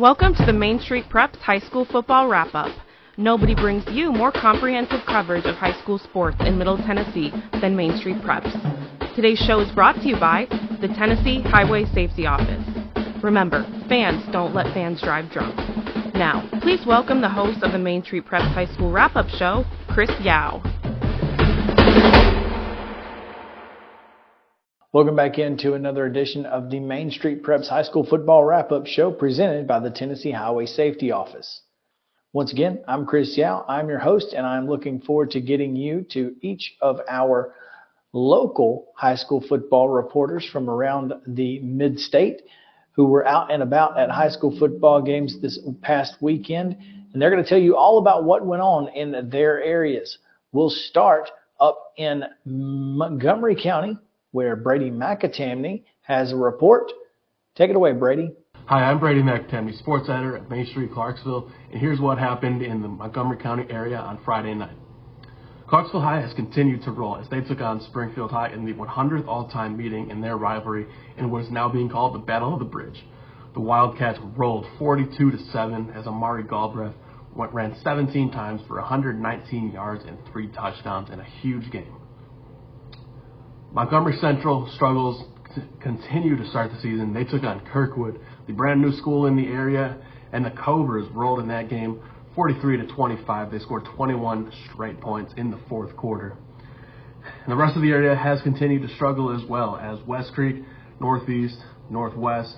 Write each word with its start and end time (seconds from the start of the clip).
Welcome 0.00 0.34
to 0.36 0.46
the 0.46 0.52
Main 0.54 0.80
Street 0.80 1.10
Preps 1.10 1.36
High 1.40 1.58
School 1.58 1.84
Football 1.84 2.28
Wrap 2.28 2.54
Up. 2.54 2.74
Nobody 3.18 3.54
brings 3.54 3.84
you 3.88 4.10
more 4.10 4.32
comprehensive 4.32 5.00
coverage 5.04 5.44
of 5.44 5.56
high 5.56 5.78
school 5.82 5.98
sports 5.98 6.38
in 6.40 6.56
Middle 6.56 6.78
Tennessee 6.78 7.30
than 7.60 7.76
Main 7.76 7.98
Street 7.98 8.16
Preps. 8.22 8.50
Today's 9.14 9.38
show 9.40 9.60
is 9.60 9.70
brought 9.72 9.96
to 9.96 10.08
you 10.08 10.18
by 10.18 10.46
the 10.80 10.88
Tennessee 10.88 11.42
Highway 11.42 11.84
Safety 11.92 12.24
Office. 12.24 12.64
Remember, 13.22 13.62
fans 13.90 14.24
don't 14.32 14.54
let 14.54 14.72
fans 14.72 15.02
drive 15.02 15.30
drunk. 15.30 15.54
Now, 16.14 16.48
please 16.62 16.80
welcome 16.86 17.20
the 17.20 17.28
host 17.28 17.62
of 17.62 17.72
the 17.72 17.78
Main 17.78 18.02
Street 18.02 18.24
Preps 18.24 18.54
High 18.54 18.72
School 18.72 18.90
Wrap 18.90 19.16
Up 19.16 19.28
Show, 19.28 19.66
Chris 19.86 20.10
Yao. 20.22 20.62
Welcome 24.92 25.14
back 25.14 25.38
into 25.38 25.74
another 25.74 26.04
edition 26.04 26.46
of 26.46 26.68
the 26.68 26.80
Main 26.80 27.12
Street 27.12 27.44
Preps 27.44 27.68
High 27.68 27.84
School 27.84 28.04
Football 28.04 28.42
Wrap 28.42 28.72
Up 28.72 28.88
Show 28.88 29.12
presented 29.12 29.68
by 29.68 29.78
the 29.78 29.88
Tennessee 29.88 30.32
Highway 30.32 30.66
Safety 30.66 31.12
Office. 31.12 31.62
Once 32.32 32.50
again, 32.50 32.82
I'm 32.88 33.06
Chris 33.06 33.38
Yao. 33.38 33.64
I'm 33.68 33.88
your 33.88 34.00
host, 34.00 34.34
and 34.36 34.44
I'm 34.44 34.68
looking 34.68 35.00
forward 35.00 35.30
to 35.30 35.40
getting 35.40 35.76
you 35.76 36.04
to 36.10 36.34
each 36.40 36.74
of 36.80 36.98
our 37.08 37.54
local 38.12 38.88
high 38.96 39.14
school 39.14 39.40
football 39.48 39.88
reporters 39.88 40.44
from 40.44 40.68
around 40.68 41.12
the 41.24 41.60
mid 41.60 42.00
state 42.00 42.42
who 42.90 43.04
were 43.04 43.24
out 43.24 43.52
and 43.52 43.62
about 43.62 43.96
at 43.96 44.10
high 44.10 44.30
school 44.30 44.58
football 44.58 45.00
games 45.00 45.40
this 45.40 45.60
past 45.82 46.16
weekend. 46.20 46.76
And 47.12 47.22
they're 47.22 47.30
going 47.30 47.44
to 47.44 47.48
tell 47.48 47.60
you 47.60 47.76
all 47.76 47.98
about 47.98 48.24
what 48.24 48.44
went 48.44 48.62
on 48.62 48.88
in 48.88 49.30
their 49.30 49.62
areas. 49.62 50.18
We'll 50.50 50.68
start 50.68 51.30
up 51.60 51.92
in 51.96 52.24
Montgomery 52.44 53.54
County 53.54 53.96
where 54.32 54.56
Brady 54.56 54.90
McAtamney 54.90 55.84
has 56.02 56.32
a 56.32 56.36
report. 56.36 56.92
Take 57.56 57.70
it 57.70 57.76
away, 57.76 57.92
Brady. 57.92 58.32
Hi, 58.66 58.84
I'm 58.84 59.00
Brady 59.00 59.22
McAtamney, 59.22 59.76
sports 59.78 60.08
editor 60.08 60.36
at 60.36 60.48
Main 60.48 60.66
Street, 60.66 60.92
Clarksville, 60.92 61.50
and 61.72 61.80
here's 61.80 61.98
what 61.98 62.18
happened 62.18 62.62
in 62.62 62.82
the 62.82 62.88
Montgomery 62.88 63.38
County 63.38 63.66
area 63.68 63.98
on 63.98 64.22
Friday 64.24 64.54
night. 64.54 64.76
Clarksville 65.68 66.00
High 66.00 66.20
has 66.20 66.32
continued 66.34 66.82
to 66.82 66.90
roll 66.90 67.16
as 67.16 67.28
they 67.28 67.40
took 67.40 67.60
on 67.60 67.80
Springfield 67.80 68.30
High 68.30 68.52
in 68.52 68.64
the 68.64 68.72
100th 68.72 69.26
all-time 69.26 69.76
meeting 69.76 70.10
in 70.10 70.20
their 70.20 70.36
rivalry 70.36 70.86
in 71.16 71.30
what 71.30 71.44
is 71.44 71.50
now 71.50 71.68
being 71.68 71.88
called 71.88 72.14
the 72.14 72.18
Battle 72.18 72.52
of 72.52 72.58
the 72.58 72.64
Bridge. 72.64 73.04
The 73.54 73.60
Wildcats 73.60 74.18
rolled 74.36 74.66
42 74.78 75.30
to 75.30 75.38
7 75.52 75.90
as 75.90 76.06
Amari 76.06 76.44
Galbraith 76.44 76.94
went, 77.34 77.52
ran 77.52 77.76
17 77.82 78.30
times 78.30 78.60
for 78.66 78.76
119 78.76 79.72
yards 79.72 80.04
and 80.04 80.18
three 80.32 80.48
touchdowns 80.48 81.10
in 81.10 81.20
a 81.20 81.24
huge 81.24 81.70
game. 81.70 81.96
Montgomery 83.72 84.16
Central 84.20 84.68
struggles 84.74 85.24
continue 85.80 86.36
to 86.36 86.48
start 86.48 86.72
the 86.72 86.76
season. 86.78 87.14
They 87.14 87.22
took 87.22 87.44
on 87.44 87.60
Kirkwood, 87.72 88.18
the 88.48 88.52
brand 88.52 88.82
new 88.82 88.92
school 88.96 89.26
in 89.26 89.36
the 89.36 89.46
area, 89.46 89.96
and 90.32 90.44
the 90.44 90.50
Cobras 90.50 91.08
rolled 91.12 91.38
in 91.38 91.48
that 91.48 91.68
game 91.68 92.00
43 92.34 92.78
to 92.78 92.86
25. 92.88 93.52
They 93.52 93.60
scored 93.60 93.84
21 93.96 94.52
straight 94.72 95.00
points 95.00 95.32
in 95.36 95.52
the 95.52 95.58
fourth 95.68 95.96
quarter. 95.96 96.36
And 97.44 97.52
the 97.52 97.56
rest 97.56 97.76
of 97.76 97.82
the 97.82 97.90
area 97.90 98.16
has 98.16 98.42
continued 98.42 98.82
to 98.88 98.94
struggle 98.96 99.30
as 99.30 99.48
well 99.48 99.76
as 99.76 100.04
West 100.04 100.32
Creek, 100.34 100.64
Northeast, 100.98 101.58
Northwest, 101.88 102.56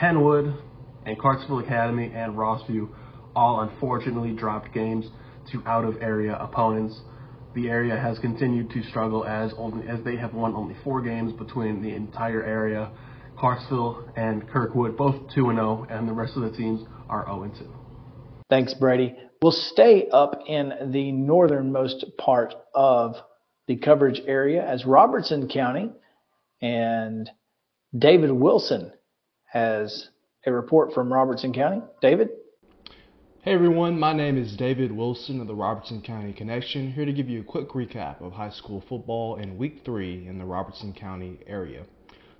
Kenwood, 0.00 0.52
and 1.06 1.16
Clarksville 1.16 1.60
Academy 1.60 2.10
and 2.12 2.34
Rossview 2.34 2.88
all 3.36 3.60
unfortunately 3.60 4.32
dropped 4.32 4.74
games 4.74 5.06
to 5.52 5.62
out 5.64 5.84
of 5.84 6.02
area 6.02 6.36
opponents 6.40 7.00
the 7.60 7.68
area 7.68 7.98
has 7.98 8.18
continued 8.20 8.70
to 8.70 8.82
struggle 8.84 9.24
as 9.24 9.52
only 9.56 9.86
as 9.88 9.98
they 10.04 10.16
have 10.16 10.32
won 10.32 10.54
only 10.54 10.76
four 10.84 11.02
games 11.02 11.32
between 11.32 11.82
the 11.82 11.92
entire 11.92 12.44
area. 12.44 12.90
Clarksville 13.36 14.12
and 14.16 14.48
Kirkwood 14.48 14.96
both 14.96 15.16
2 15.34 15.50
and 15.50 15.58
0 15.58 15.86
and 15.90 16.08
the 16.08 16.12
rest 16.12 16.36
of 16.36 16.42
the 16.42 16.56
teams 16.56 16.86
are 17.08 17.24
0 17.26 17.42
and 17.44 17.54
2. 17.54 17.74
Thanks 18.48 18.74
Brady. 18.74 19.16
We'll 19.42 19.52
stay 19.52 20.08
up 20.12 20.42
in 20.46 20.72
the 20.92 21.12
northernmost 21.12 22.04
part 22.16 22.54
of 22.74 23.16
the 23.66 23.76
coverage 23.76 24.20
area 24.26 24.64
as 24.64 24.84
Robertson 24.84 25.48
County 25.48 25.90
and 26.60 27.28
David 27.96 28.30
Wilson 28.30 28.92
has 29.44 30.08
a 30.46 30.52
report 30.52 30.92
from 30.94 31.12
Robertson 31.12 31.52
County. 31.52 31.82
David? 32.00 32.30
Hey 33.42 33.52
everyone, 33.52 34.00
my 34.00 34.12
name 34.12 34.36
is 34.36 34.56
David 34.56 34.90
Wilson 34.90 35.40
of 35.40 35.46
the 35.46 35.54
Robertson 35.54 36.02
County 36.02 36.32
Connection, 36.32 36.90
here 36.90 37.04
to 37.04 37.12
give 37.12 37.28
you 37.28 37.40
a 37.40 37.44
quick 37.44 37.68
recap 37.68 38.20
of 38.20 38.32
high 38.32 38.50
school 38.50 38.82
football 38.88 39.36
in 39.36 39.56
week 39.56 39.82
three 39.84 40.26
in 40.26 40.38
the 40.38 40.44
Robertson 40.44 40.92
County 40.92 41.38
area. 41.46 41.84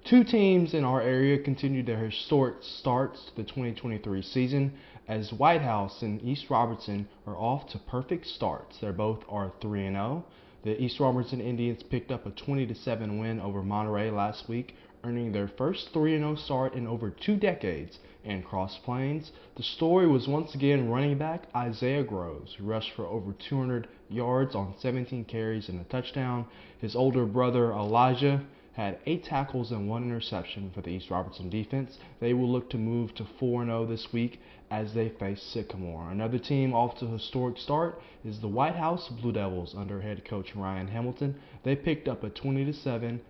Two 0.05 0.25
teams 0.25 0.75
in 0.75 0.83
our 0.83 1.01
area 1.01 1.39
continued 1.39 1.87
their 1.87 2.05
historic 2.05 2.57
starts 2.63 3.27
to 3.27 3.37
the 3.37 3.45
2023 3.45 4.23
season 4.23 4.73
as 5.07 5.33
White 5.33 5.63
House 5.63 6.03
and 6.03 6.21
East 6.21 6.51
Robertson 6.51 7.07
are 7.29 7.37
off 7.37 7.69
to 7.69 7.79
perfect 7.79 8.27
starts. 8.27 8.79
They 8.81 8.91
both 8.91 9.23
are 9.29 9.53
3 9.61 9.83
0. 9.83 10.25
The 10.65 10.83
East 10.83 10.99
Robertson 10.99 11.41
Indians 11.41 11.85
picked 11.85 12.11
up 12.11 12.27
a 12.27 12.31
20 12.31 12.75
7 12.75 13.19
win 13.21 13.39
over 13.39 13.63
Monterey 13.63 14.11
last 14.11 14.49
week, 14.49 14.75
earning 15.05 15.33
their 15.33 15.49
first 15.49 15.91
3 15.93 16.19
0 16.19 16.35
start 16.37 16.75
in 16.75 16.87
over 16.87 17.11
two 17.11 17.37
decades 17.37 17.99
in 18.25 18.43
Cross 18.43 18.79
Plains. 18.85 19.33
The 19.57 19.63
story 19.63 20.07
was 20.07 20.29
once 20.29 20.55
again 20.55 20.89
running 20.89 21.19
back 21.19 21.45
Isaiah 21.55 22.03
Groves, 22.03 22.55
who 22.55 22.65
rushed 22.65 22.93
for 22.95 23.07
over 23.07 23.33
200 23.49 23.89
yards 24.09 24.55
on 24.55 24.75
17 24.79 25.25
carries 25.25 25.69
and 25.69 25.81
a 25.81 25.85
touchdown. 25.85 26.47
His 26.81 26.97
older 26.97 27.27
brother 27.27 27.73
Elijah 27.73 28.45
had 28.79 28.97
eight 29.07 29.25
tackles 29.25 29.73
and 29.73 29.89
one 29.89 30.05
interception 30.05 30.71
for 30.73 30.83
the 30.83 30.91
East 30.91 31.11
Robertson 31.11 31.51
defense. 31.51 31.99
They 32.21 32.33
will 32.33 32.49
look 32.49 32.71
to 32.71 32.79
move 32.79 33.13
to 33.17 33.27
4 33.41 33.65
0 33.65 33.87
this 33.87 34.13
week 34.13 34.41
as 34.71 34.95
they 34.95 35.09
face 35.09 35.43
Sycamore. 35.43 36.09
Another 36.13 36.39
team 36.39 36.73
off 36.73 36.97
to 37.01 37.07
a 37.07 37.09
historic 37.09 37.59
start 37.59 38.01
is 38.25 38.39
the 38.39 38.47
White 38.47 38.77
House 38.77 39.09
Blue 39.09 39.33
Devils 39.33 39.75
under 39.77 40.01
head 40.01 40.25
coach 40.25 40.55
Ryan 40.55 40.87
Hamilton. 40.87 41.35
They 41.65 41.75
picked 41.75 42.07
up 42.07 42.23
a 42.23 42.31
20 42.31 42.73
7 42.73 43.21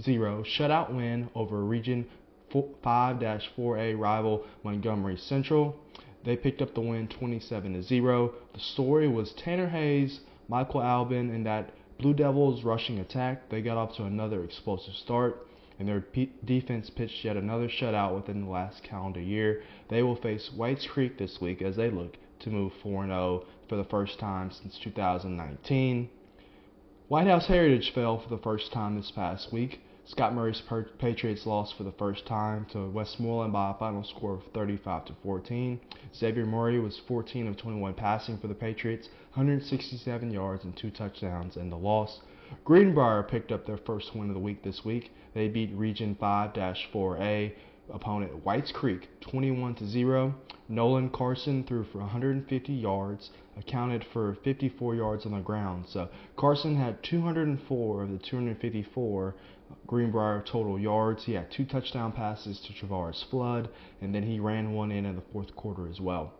0 0.00 0.42
shutout 0.42 0.94
win 0.94 1.28
over 1.34 1.62
Region 1.62 2.06
5-4A 2.50 3.98
rival 3.98 4.46
Montgomery 4.62 5.18
Central. 5.18 5.76
They 6.24 6.36
picked 6.36 6.62
up 6.62 6.74
the 6.74 6.80
win 6.80 7.08
27 7.08 7.82
0. 7.82 8.34
The 8.54 8.60
story 8.60 9.06
was 9.06 9.34
Tanner 9.34 9.68
Hayes, 9.68 10.20
Michael 10.48 10.82
Albin, 10.82 11.28
and 11.28 11.44
that 11.44 11.74
Blue 12.04 12.12
Devils 12.12 12.64
rushing 12.64 12.98
attack. 12.98 13.48
They 13.48 13.62
got 13.62 13.78
off 13.78 13.96
to 13.96 14.04
another 14.04 14.44
explosive 14.44 14.92
start, 14.94 15.46
and 15.78 15.88
their 15.88 16.02
p- 16.02 16.34
defense 16.44 16.90
pitched 16.90 17.24
yet 17.24 17.38
another 17.38 17.66
shutout 17.66 18.14
within 18.14 18.44
the 18.44 18.50
last 18.50 18.82
calendar 18.82 19.22
year. 19.22 19.62
They 19.88 20.02
will 20.02 20.16
face 20.16 20.52
Whites 20.52 20.86
Creek 20.86 21.16
this 21.16 21.40
week 21.40 21.62
as 21.62 21.76
they 21.76 21.88
look 21.88 22.18
to 22.40 22.50
move 22.50 22.74
4 22.82 23.06
0 23.06 23.46
for 23.70 23.76
the 23.76 23.84
first 23.84 24.18
time 24.18 24.50
since 24.50 24.78
2019. 24.80 26.10
White 27.08 27.26
House 27.26 27.46
Heritage 27.46 27.94
fell 27.94 28.18
for 28.18 28.28
the 28.28 28.42
first 28.42 28.70
time 28.70 28.96
this 28.96 29.10
past 29.10 29.50
week. 29.50 29.80
Scott 30.06 30.34
Murray's 30.34 30.62
Patriots 30.98 31.46
lost 31.46 31.78
for 31.78 31.82
the 31.82 31.92
first 31.92 32.26
time 32.26 32.66
to 32.72 32.90
Westmoreland 32.90 33.54
by 33.54 33.70
a 33.70 33.74
final 33.74 34.04
score 34.04 34.34
of 34.34 34.42
35 34.52 35.06
to 35.06 35.14
14. 35.22 35.80
Xavier 36.14 36.44
Murray 36.44 36.78
was 36.78 37.00
14 37.08 37.46
of 37.46 37.56
21 37.56 37.94
passing 37.94 38.36
for 38.36 38.46
the 38.46 38.54
Patriots, 38.54 39.08
167 39.32 40.30
yards 40.30 40.62
and 40.64 40.76
two 40.76 40.90
touchdowns 40.90 41.56
in 41.56 41.70
the 41.70 41.78
loss. 41.78 42.20
Greenbrier 42.66 43.22
picked 43.22 43.50
up 43.50 43.64
their 43.64 43.78
first 43.78 44.14
win 44.14 44.28
of 44.28 44.34
the 44.34 44.40
week 44.40 44.62
this 44.62 44.84
week. 44.84 45.10
They 45.32 45.48
beat 45.48 45.72
Region 45.72 46.14
5-4A 46.20 47.54
opponent 47.92 48.44
Whites 48.44 48.72
Creek 48.72 49.08
21 49.20 49.74
to 49.76 49.86
0. 49.86 50.34
Nolan 50.68 51.10
Carson 51.10 51.64
threw 51.64 51.84
for 51.84 51.98
150 51.98 52.72
yards, 52.72 53.30
accounted 53.56 54.04
for 54.12 54.36
54 54.42 54.94
yards 54.94 55.26
on 55.26 55.32
the 55.32 55.40
ground. 55.40 55.86
So 55.88 56.08
Carson 56.36 56.76
had 56.76 57.02
204 57.02 58.02
of 58.02 58.10
the 58.10 58.18
254 58.18 59.34
Greenbrier 59.86 60.42
total 60.42 60.78
yards. 60.78 61.24
He 61.24 61.32
had 61.32 61.50
two 61.50 61.64
touchdown 61.64 62.12
passes 62.12 62.60
to 62.60 62.72
Travaris 62.72 63.24
Flood, 63.24 63.68
and 64.00 64.14
then 64.14 64.22
he 64.22 64.38
ran 64.40 64.72
one 64.72 64.90
in 64.90 65.04
in 65.04 65.16
the 65.16 65.22
fourth 65.32 65.54
quarter 65.56 65.88
as 65.88 66.00
well. 66.00 66.32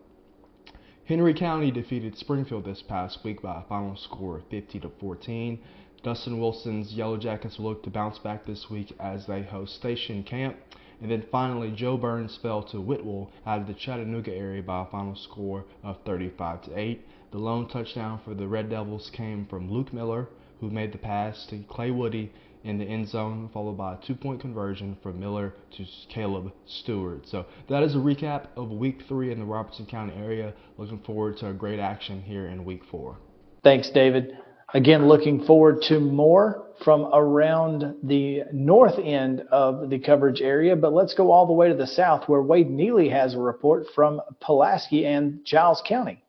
Henry 1.05 1.35
County 1.35 1.69
defeated 1.69 2.17
Springfield 2.17 2.65
this 2.65 2.81
past 2.81 3.23
week 3.23 3.41
by 3.41 3.59
a 3.59 3.63
final 3.69 3.95
score 3.95 4.37
of 4.37 4.47
50 4.47 4.79
to 4.79 4.89
14. 4.99 5.59
Dustin 6.01 6.39
Wilson's 6.39 6.93
Yellow 6.93 7.17
Jackets 7.17 7.59
look 7.59 7.83
to 7.83 7.89
bounce 7.89 8.17
back 8.19 8.45
this 8.45 8.69
week 8.69 8.91
as 8.99 9.25
they 9.27 9.43
host 9.43 9.75
Station 9.75 10.23
Camp. 10.23 10.55
And 11.01 11.11
then 11.11 11.25
finally, 11.31 11.71
Jo 11.71 11.97
Byrns 11.97 12.37
fell 12.41 12.63
to 12.63 12.81
Whitwell 12.81 13.31
out 13.45 13.61
of 13.61 13.67
the 13.67 13.73
Chattanooga 13.73 14.33
area 14.33 14.61
by 14.61 14.83
a 14.83 14.85
final 14.85 15.15
score 15.15 15.65
of 15.83 15.97
35 16.05 16.63
to 16.63 16.79
8. 16.79 17.05
The 17.31 17.37
lone 17.37 17.67
touchdown 17.67 18.21
for 18.23 18.33
the 18.33 18.47
Red 18.47 18.69
Devils 18.69 19.09
came 19.13 19.45
from 19.45 19.71
Luke 19.71 19.91
Miller, 19.91 20.29
who 20.61 20.69
made 20.69 20.93
the 20.93 20.97
pass 20.97 21.45
to 21.47 21.59
Clay 21.69 21.91
Woody 21.91 22.31
in 22.63 22.77
the 22.79 22.85
end 22.85 23.07
zone, 23.07 23.49
followed 23.53 23.77
by 23.77 23.93
a 23.93 23.97
two 23.97 24.15
point 24.15 24.41
conversion 24.41 24.97
from 25.03 25.19
Miller 25.19 25.53
to 25.77 25.85
Caleb 26.09 26.51
Stewart. 26.65 27.27
So 27.27 27.45
that 27.69 27.83
is 27.83 27.93
a 27.95 27.99
recap 27.99 28.47
of 28.55 28.71
week 28.71 29.03
three 29.07 29.31
in 29.31 29.39
the 29.39 29.45
Robertson 29.45 29.85
County 29.85 30.13
area. 30.15 30.53
Looking 30.77 30.99
forward 30.99 31.37
to 31.37 31.49
a 31.49 31.53
great 31.53 31.79
action 31.79 32.21
here 32.21 32.47
in 32.47 32.65
week 32.65 32.81
four. 32.89 33.17
Thanks, 33.63 33.89
David. 33.89 34.37
Again, 34.73 35.07
looking 35.07 35.43
forward 35.45 35.83
to 35.83 35.99
more 35.99 36.65
from 36.83 37.05
around 37.13 37.95
the 38.03 38.43
north 38.51 38.97
end 38.97 39.41
of 39.51 39.89
the 39.89 39.99
coverage 39.99 40.41
area, 40.41 40.75
but 40.75 40.91
let's 40.91 41.13
go 41.13 41.31
all 41.31 41.45
the 41.45 41.53
way 41.53 41.69
to 41.69 41.75
the 41.75 41.87
south 41.87 42.27
where 42.27 42.41
Wade 42.41 42.69
Neely 42.69 43.09
has 43.09 43.35
a 43.35 43.39
report 43.39 43.85
from 43.93 44.19
Pulaski 44.41 45.05
and 45.05 45.45
Giles 45.45 45.81
County. 45.87 46.25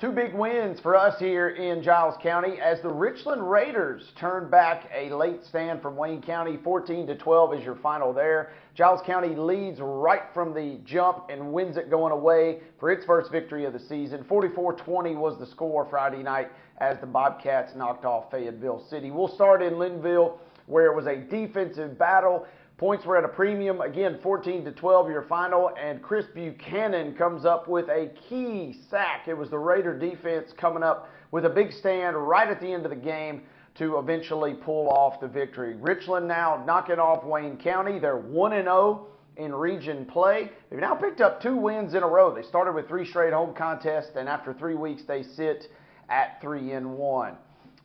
Two 0.00 0.12
big 0.12 0.32
wins 0.32 0.80
for 0.80 0.96
us 0.96 1.18
here 1.18 1.50
in 1.50 1.82
Giles 1.82 2.14
County 2.22 2.58
as 2.58 2.80
the 2.80 2.88
Richland 2.88 3.50
Raiders 3.50 4.02
turn 4.18 4.48
back 4.48 4.90
a 4.94 5.14
late 5.14 5.44
stand 5.44 5.82
from 5.82 5.94
Wayne 5.94 6.22
County. 6.22 6.58
14 6.64 7.06
to 7.06 7.18
12 7.18 7.54
is 7.54 7.64
your 7.64 7.76
final 7.76 8.14
there. 8.14 8.52
Giles 8.74 9.02
County 9.04 9.34
leads 9.34 9.78
right 9.78 10.22
from 10.32 10.54
the 10.54 10.80
jump 10.86 11.26
and 11.28 11.52
wins 11.52 11.76
it 11.76 11.90
going 11.90 12.12
away 12.12 12.60
for 12.78 12.90
its 12.90 13.04
first 13.04 13.30
victory 13.30 13.66
of 13.66 13.74
the 13.74 13.78
season. 13.78 14.24
44-20 14.24 15.16
was 15.16 15.38
the 15.38 15.44
score 15.44 15.86
Friday 15.90 16.22
night 16.22 16.48
as 16.80 16.98
the 17.00 17.06
Bobcats 17.06 17.74
knocked 17.74 18.04
off 18.04 18.30
Fayetteville 18.30 18.84
City. 18.88 19.10
We'll 19.10 19.28
start 19.28 19.62
in 19.62 19.74
Lynnville 19.74 20.38
where 20.66 20.86
it 20.86 20.96
was 20.96 21.06
a 21.06 21.16
defensive 21.16 21.98
battle. 21.98 22.46
Points 22.78 23.04
were 23.04 23.18
at 23.18 23.24
a 23.24 23.28
premium. 23.28 23.82
Again, 23.82 24.18
14 24.22 24.64
to 24.64 24.72
12, 24.72 25.10
your 25.10 25.22
final. 25.22 25.70
And 25.78 26.02
Chris 26.02 26.24
Buchanan 26.32 27.14
comes 27.14 27.44
up 27.44 27.68
with 27.68 27.88
a 27.88 28.10
key 28.28 28.80
sack. 28.88 29.28
It 29.28 29.34
was 29.34 29.50
the 29.50 29.58
Raider 29.58 29.98
defense 29.98 30.52
coming 30.56 30.82
up 30.82 31.10
with 31.30 31.44
a 31.44 31.50
big 31.50 31.72
stand 31.72 32.16
right 32.16 32.48
at 32.48 32.60
the 32.60 32.72
end 32.72 32.84
of 32.86 32.90
the 32.90 32.96
game 32.96 33.42
to 33.74 33.98
eventually 33.98 34.54
pull 34.54 34.88
off 34.88 35.20
the 35.20 35.28
victory. 35.28 35.74
Richland 35.74 36.26
now 36.26 36.62
knocking 36.66 36.98
off 36.98 37.24
Wayne 37.24 37.58
County. 37.58 37.98
They're 37.98 38.16
1 38.16 38.52
and 38.54 38.64
0 38.64 39.06
in 39.36 39.54
region 39.54 40.04
play. 40.06 40.50
They've 40.70 40.80
now 40.80 40.94
picked 40.94 41.20
up 41.20 41.42
two 41.42 41.56
wins 41.56 41.94
in 41.94 42.02
a 42.02 42.08
row. 42.08 42.34
They 42.34 42.42
started 42.42 42.74
with 42.74 42.88
three 42.88 43.06
straight 43.06 43.32
home 43.32 43.54
contests, 43.54 44.16
and 44.16 44.28
after 44.28 44.52
three 44.52 44.74
weeks, 44.74 45.02
they 45.06 45.22
sit 45.22 45.68
at 46.10 46.40
3 46.40 46.72
and 46.72 46.98
1. 46.98 47.36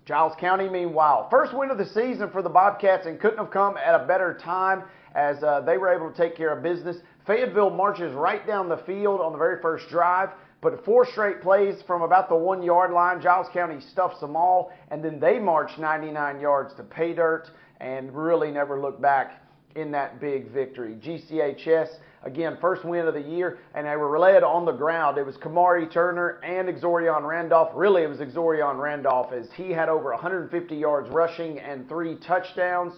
Giles 0.06 0.34
County, 0.40 0.70
meanwhile, 0.70 1.28
first 1.30 1.56
win 1.56 1.72
of 1.72 1.78
the 1.78 1.86
season 1.86 2.30
for 2.30 2.42
the 2.42 2.50
Bobcats 2.50 3.08
and 3.08 3.20
couldn't 3.20 3.40
have 3.40 3.50
come 3.50 3.76
at 3.78 4.00
a 4.00 4.06
better 4.06 4.38
time 4.44 4.84
as 5.16 5.42
uh, 5.44 5.62
they 5.62 5.78
were 5.78 5.92
able 5.92 6.12
to 6.12 6.18
take 6.18 6.36
care 6.36 6.56
of 6.56 6.62
business. 6.62 6.98
Fayetteville 7.26 7.72
marches 7.72 8.14
right 8.14 8.46
down 8.46 8.70
the 8.70 8.78
field 8.78 9.20
on 9.20 9.32
the 9.32 9.38
very 9.38 9.60
first 9.62 9.90
drive, 9.90 10.30
but 10.62 10.84
four 10.86 11.08
straight 11.08 11.42
plays 11.42 11.82
from 11.88 12.04
about 12.04 12.30
the 12.30 12.36
one 12.36 12.62
yard 12.62 12.92
line. 12.92 13.20
Giles 13.20 13.48
County 13.52 13.80
stuffs 13.92 14.20
them 14.20 14.36
all, 14.36 14.72
and 14.92 15.04
then 15.04 15.20
they 15.20 15.40
march 15.40 15.72
99 15.80 16.40
yards 16.40 16.76
to 16.76 16.84
pay 16.84 17.14
dirt 17.14 17.50
and 17.80 18.12
really 18.16 18.52
never 18.52 18.80
look 18.80 19.02
back 19.02 19.42
in 19.76 19.92
that 19.92 20.22
big 20.22 20.52
victory. 20.52 20.96
GCHS, 21.04 21.88
again, 22.26 22.58
first 22.60 22.84
win 22.84 23.08
of 23.08 23.14
the 23.14 23.22
year, 23.22 23.60
and 23.74 23.88
they 23.88 23.96
were 23.96 24.20
led 24.20 24.44
on 24.44 24.66
the 24.66 24.72
ground. 24.72 25.18
It 25.18 25.26
was 25.26 25.38
Kamari 25.38 25.90
Turner 25.90 26.42
and 26.44 26.68
Exorion 26.68 27.26
Randolph. 27.26 27.72
Really, 27.76 28.04
it 28.04 28.10
was 28.10 28.20
Exorion 28.20 28.80
Randolph 28.80 29.32
as 29.32 29.48
he 29.56 29.72
had 29.72 29.88
over 29.88 30.12
150 30.12 30.76
yards 30.76 31.10
rushing 31.10 31.60
and 31.60 31.88
three 31.88 32.16
touchdowns. 32.16 32.94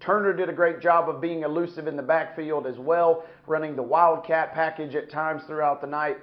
Turner 0.00 0.32
did 0.32 0.48
a 0.48 0.52
great 0.52 0.80
job 0.80 1.08
of 1.08 1.20
being 1.20 1.42
elusive 1.42 1.88
in 1.88 1.96
the 1.96 2.02
backfield 2.02 2.66
as 2.66 2.78
well, 2.78 3.24
running 3.46 3.74
the 3.74 3.82
Wildcat 3.82 4.54
package 4.54 4.94
at 4.94 5.10
times 5.10 5.42
throughout 5.48 5.80
the 5.80 5.88
night. 5.88 6.18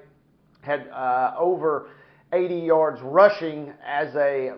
Had 0.62 0.88
uh, 0.88 1.34
over 1.38 1.90
80 2.32 2.56
yards 2.56 3.02
rushing 3.02 3.74
as 3.86 4.16
a 4.16 4.54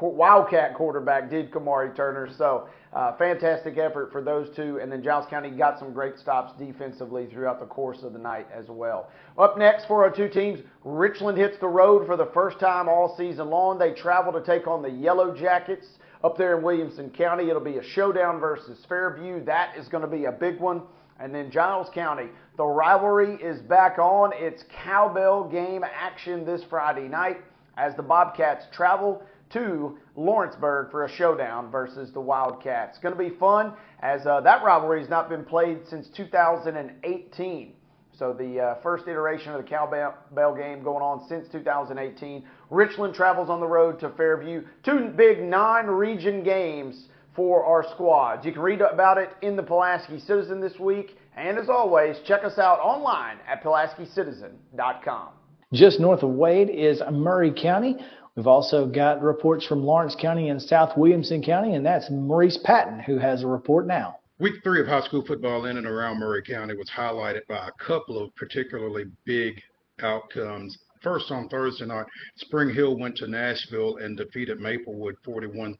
Wildcat 0.00 0.74
quarterback, 0.74 1.30
did 1.30 1.50
Kamari 1.50 1.94
Turner. 1.94 2.28
So 2.36 2.68
uh, 2.92 3.16
fantastic 3.16 3.78
effort 3.78 4.10
for 4.12 4.22
those 4.22 4.54
two. 4.54 4.78
And 4.80 4.90
then 4.90 5.02
Giles 5.02 5.26
County 5.28 5.50
got 5.50 5.78
some 5.78 5.92
great 5.92 6.18
stops 6.18 6.52
defensively 6.58 7.26
throughout 7.26 7.60
the 7.60 7.66
course 7.66 8.02
of 8.02 8.12
the 8.12 8.18
night 8.18 8.46
as 8.52 8.66
well. 8.68 9.10
Up 9.36 9.58
next 9.58 9.86
for 9.86 10.04
our 10.04 10.10
two 10.10 10.28
teams, 10.28 10.60
Richland 10.84 11.36
hits 11.36 11.58
the 11.60 11.68
road 11.68 12.06
for 12.06 12.16
the 12.16 12.30
first 12.32 12.58
time 12.58 12.88
all 12.88 13.14
season 13.16 13.50
long. 13.50 13.78
They 13.78 13.92
travel 13.92 14.32
to 14.32 14.42
take 14.42 14.66
on 14.66 14.82
the 14.82 14.90
Yellow 14.90 15.34
Jackets 15.34 15.86
up 16.24 16.36
there 16.36 16.56
in 16.56 16.64
Williamson 16.64 17.10
County. 17.10 17.48
It'll 17.48 17.60
be 17.60 17.78
a 17.78 17.84
showdown 17.84 18.40
versus 18.40 18.78
Fairview. 18.88 19.44
That 19.44 19.76
is 19.76 19.88
going 19.88 20.02
to 20.02 20.08
be 20.08 20.24
a 20.24 20.32
big 20.32 20.58
one. 20.58 20.82
And 21.20 21.34
then 21.34 21.50
Giles 21.50 21.88
County, 21.92 22.28
the 22.56 22.64
rivalry 22.64 23.34
is 23.42 23.60
back 23.62 23.98
on. 23.98 24.30
It's 24.34 24.62
cowbell 24.84 25.48
game 25.48 25.84
action 25.84 26.44
this 26.44 26.62
Friday 26.70 27.08
night 27.08 27.38
as 27.76 27.94
the 27.96 28.02
Bobcats 28.02 28.66
travel 28.72 29.22
to 29.50 29.98
Lawrenceburg 30.16 30.90
for 30.90 31.04
a 31.04 31.10
showdown 31.10 31.70
versus 31.70 32.12
the 32.12 32.20
Wildcats. 32.20 32.96
It's 32.96 33.02
going 33.02 33.16
to 33.16 33.18
be 33.18 33.36
fun 33.36 33.72
as 34.00 34.26
uh, 34.26 34.40
that 34.42 34.64
rivalry 34.64 35.00
has 35.00 35.08
not 35.08 35.28
been 35.28 35.44
played 35.44 35.80
since 35.88 36.08
2018. 36.16 37.72
So 38.18 38.32
the 38.32 38.60
uh, 38.60 38.74
first 38.82 39.06
iteration 39.06 39.52
of 39.52 39.62
the 39.62 39.68
cowbell 39.68 40.54
game 40.56 40.82
going 40.82 41.02
on 41.02 41.28
since 41.28 41.46
2018. 41.52 42.44
Richland 42.68 43.14
travels 43.14 43.48
on 43.48 43.60
the 43.60 43.66
road 43.66 44.00
to 44.00 44.10
Fairview. 44.10 44.64
Two 44.84 45.12
big 45.16 45.40
non-region 45.40 46.42
games 46.42 47.06
for 47.36 47.64
our 47.64 47.84
squads. 47.94 48.44
You 48.44 48.50
can 48.50 48.62
read 48.62 48.80
about 48.80 49.18
it 49.18 49.30
in 49.42 49.54
the 49.54 49.62
Pulaski 49.62 50.18
Citizen 50.18 50.60
this 50.60 50.76
week. 50.80 51.16
And 51.36 51.56
as 51.56 51.68
always, 51.68 52.16
check 52.26 52.42
us 52.42 52.58
out 52.58 52.80
online 52.80 53.36
at 53.48 53.62
PulaskiCitizen.com. 53.62 55.28
Just 55.72 56.00
north 56.00 56.24
of 56.24 56.30
Wade 56.30 56.70
is 56.70 57.00
Maury 57.12 57.52
County. 57.52 57.98
We've 58.38 58.46
also 58.46 58.86
got 58.86 59.20
reports 59.20 59.66
from 59.66 59.82
Lawrence 59.82 60.14
County 60.14 60.50
and 60.50 60.62
South 60.62 60.96
Williamson 60.96 61.42
County, 61.42 61.74
and 61.74 61.84
that's 61.84 62.08
Maurice 62.08 62.56
Patton 62.62 63.00
who 63.00 63.18
has 63.18 63.42
a 63.42 63.48
report 63.48 63.88
now. 63.88 64.18
Week 64.38 64.54
three 64.62 64.80
of 64.80 64.86
high 64.86 65.00
school 65.00 65.24
football 65.26 65.64
in 65.64 65.76
and 65.76 65.88
around 65.88 66.20
Maury 66.20 66.44
County 66.44 66.76
was 66.76 66.88
highlighted 66.88 67.44
by 67.48 67.66
a 67.66 67.84
couple 67.84 68.22
of 68.22 68.32
particularly 68.36 69.06
big 69.24 69.60
outcomes. 70.02 70.78
First, 71.02 71.32
on 71.32 71.48
Thursday 71.48 71.86
night, 71.86 72.06
Spring 72.36 72.72
Hill 72.72 72.96
went 72.96 73.16
to 73.16 73.26
Nashville 73.26 73.96
and 73.96 74.16
defeated 74.16 74.60
Maplewood 74.60 75.16
41 75.24 75.76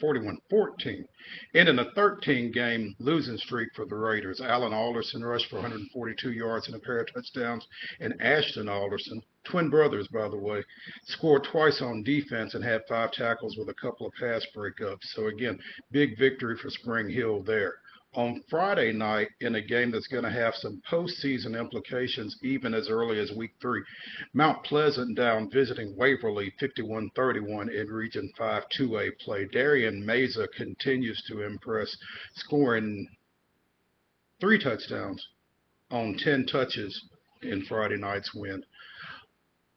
41 0.00 0.38
14. 0.48 1.04
Ending 1.54 1.78
a 1.78 1.90
13 1.92 2.50
game 2.50 2.94
losing 2.98 3.36
streak 3.36 3.68
for 3.74 3.84
the 3.84 3.94
Raiders. 3.94 4.40
Allen 4.40 4.72
Alderson 4.72 5.24
rushed 5.24 5.50
for 5.50 5.56
142 5.56 6.32
yards 6.32 6.66
and 6.66 6.76
a 6.76 6.78
pair 6.78 7.00
of 7.00 7.12
touchdowns, 7.12 7.66
and 8.00 8.14
Ashton 8.20 8.68
Alderson, 8.68 9.22
twin 9.44 9.68
brothers, 9.70 10.08
by 10.08 10.28
the 10.28 10.36
way, 10.36 10.64
scored 11.04 11.44
twice 11.44 11.82
on 11.82 12.02
defense 12.02 12.54
and 12.54 12.64
had 12.64 12.82
five 12.88 13.12
tackles 13.12 13.56
with 13.56 13.68
a 13.68 13.74
couple 13.74 14.06
of 14.06 14.12
pass 14.14 14.46
breakups. 14.56 15.04
So, 15.14 15.26
again, 15.26 15.58
big 15.90 16.18
victory 16.18 16.56
for 16.56 16.70
Spring 16.70 17.08
Hill 17.08 17.42
there 17.42 17.74
on 18.14 18.42
Friday 18.50 18.92
night 18.92 19.28
in 19.40 19.54
a 19.54 19.60
game 19.60 19.92
that's 19.92 20.08
going 20.08 20.24
to 20.24 20.30
have 20.30 20.54
some 20.56 20.82
postseason 20.90 21.58
implications 21.58 22.36
even 22.42 22.74
as 22.74 22.88
early 22.88 23.20
as 23.20 23.30
week 23.32 23.52
three. 23.60 23.82
Mount 24.32 24.64
Pleasant 24.64 25.16
down 25.16 25.48
visiting 25.50 25.96
Waverly 25.96 26.52
51 26.58 27.10
31 27.14 27.68
in 27.68 27.86
Region 27.86 28.32
5 28.36 28.64
2A 28.76 29.18
play. 29.20 29.46
Darian 29.52 30.04
Meza 30.04 30.48
continues 30.56 31.22
to 31.28 31.42
impress, 31.42 31.96
scoring 32.34 33.06
three 34.40 34.58
touchdowns 34.58 35.24
on 35.90 36.16
10 36.18 36.46
touches 36.46 37.04
in 37.42 37.64
Friday 37.66 37.96
night's 37.96 38.34
win. 38.34 38.64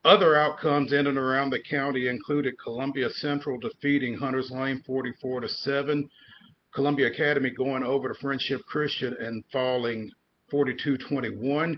Other 0.05 0.35
outcomes 0.35 0.91
in 0.91 1.07
and 1.07 1.17
around 1.17 1.51
the 1.51 1.61
county 1.61 2.07
included 2.07 2.55
Columbia 2.61 3.09
Central 3.09 3.57
defeating 3.57 4.15
Hunters 4.17 4.51
Lane 4.51 4.81
44 4.85 5.41
to 5.41 5.49
7. 5.49 6.09
Columbia 6.73 7.07
Academy 7.07 7.51
going 7.51 7.83
over 7.83 8.07
to 8.07 8.19
Friendship 8.19 8.61
Christian 8.65 9.15
and 9.19 9.43
falling 9.51 10.09
42-21. 10.51 11.77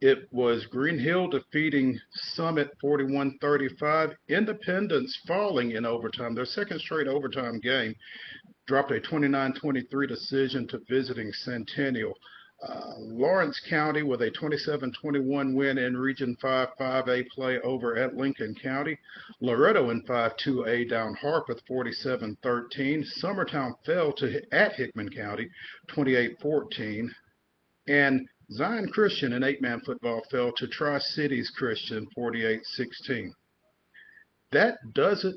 It 0.00 0.28
was 0.30 0.64
Green 0.66 0.98
Hill 0.98 1.28
defeating 1.28 2.00
Summit 2.14 2.70
41-35. 2.82 4.14
Independence 4.28 5.20
falling 5.26 5.72
in 5.72 5.84
overtime. 5.84 6.34
Their 6.34 6.46
second 6.46 6.80
straight 6.80 7.06
overtime 7.06 7.60
game 7.60 7.94
dropped 8.66 8.92
a 8.92 9.00
29-23 9.00 10.08
decision 10.08 10.66
to 10.68 10.80
visiting 10.88 11.32
Centennial. 11.32 12.14
Uh, 12.62 12.92
Lawrence 12.98 13.58
County 13.70 14.02
with 14.02 14.20
a 14.20 14.30
27-21 14.32 15.54
win 15.54 15.78
in 15.78 15.96
Region 15.96 16.36
5 16.42 16.68
5A 16.78 17.28
play 17.28 17.58
over 17.60 17.96
at 17.96 18.16
Lincoln 18.16 18.54
County. 18.54 18.98
Loretto 19.40 19.90
in 19.90 20.02
5-2A 20.02 20.88
down 20.90 21.14
Harpeth 21.14 21.60
47-13. 21.68 23.04
Summertown 23.22 23.72
fell 23.86 24.12
to 24.14 24.42
at 24.52 24.74
Hickman 24.74 25.08
County 25.08 25.48
28-14. 25.88 27.08
And 27.88 28.28
Zion 28.52 28.88
Christian 28.92 29.32
in 29.32 29.42
eight-man 29.42 29.80
football 29.80 30.22
fell 30.30 30.52
to 30.56 30.66
Tri-Cities 30.66 31.50
Christian 31.56 32.06
48-16. 32.16 33.30
That 34.52 34.76
does 34.92 35.24
it 35.24 35.36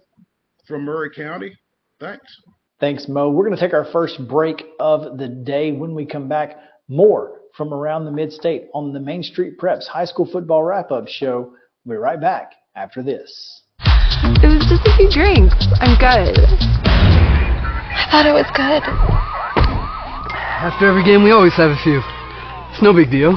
from 0.68 0.86
Maury 0.86 1.12
County. 1.12 1.58
Thanks. 2.00 2.42
Thanks, 2.80 3.08
Mo. 3.08 3.30
We're 3.30 3.46
going 3.46 3.56
to 3.56 3.62
take 3.62 3.74
our 3.74 3.86
first 3.86 4.28
break 4.28 4.66
of 4.80 5.18
the 5.18 5.30
day. 5.30 5.72
When 5.72 5.96
we 5.96 6.06
come 6.06 6.28
back, 6.28 6.58
more 6.88 7.40
from 7.56 7.74
around 7.74 8.06
the 8.06 8.12
mid-state 8.12 8.68
on 8.74 8.94
the 8.94 9.00
Main 9.00 9.24
Street 9.24 9.58
Preps 9.60 9.88
High 9.88 10.06
School 10.06 10.26
Football 10.26 10.64
Wrap-Up 10.64 11.08
Show. 11.08 11.54
We'll 11.86 11.98
be 11.98 12.00
right 12.00 12.20
back 12.20 12.54
after 12.76 13.04
this. 13.04 13.62
It 13.80 14.48
was 14.48 14.66
just 14.70 14.88
a 14.88 14.96
few 14.98 15.10
drinks. 15.10 15.68
I'm 15.80 15.98
good. 15.98 16.40
I 16.86 18.08
thought 18.10 18.26
it 18.26 18.34
was 18.34 18.48
good. 18.56 18.84
After 20.64 20.88
every 20.88 21.04
game, 21.04 21.24
we 21.24 21.32
always 21.32 21.54
have 21.54 21.72
a 21.72 21.78
few. 21.84 22.02
It's 22.72 22.82
no 22.82 22.94
big 22.94 23.12
deal. 23.12 23.32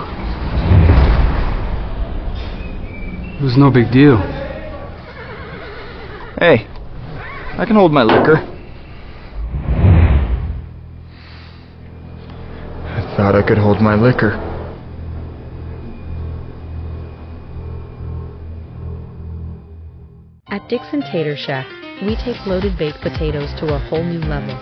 It 3.39 3.43
was 3.43 3.57
no 3.59 3.71
big 3.71 3.93
deal. 3.93 4.17
Hey, 6.39 6.67
I 7.59 7.65
can 7.67 7.77
hold 7.77 7.93
my 7.93 8.03
liquor. 8.03 8.56
I 13.35 13.43
could 13.43 13.59
hold 13.59 13.81
my 13.81 13.95
liquor. 13.95 14.33
At 20.49 20.69
Dixon 20.69 21.03
Tater 21.11 21.37
Shack, 21.37 21.67
we 22.03 22.15
take 22.17 22.47
loaded 22.47 22.79
baked 22.79 23.01
potatoes 23.01 23.53
to 23.59 23.75
a 23.75 23.79
whole 23.79 24.05
new 24.05 24.21
level. 24.21 24.55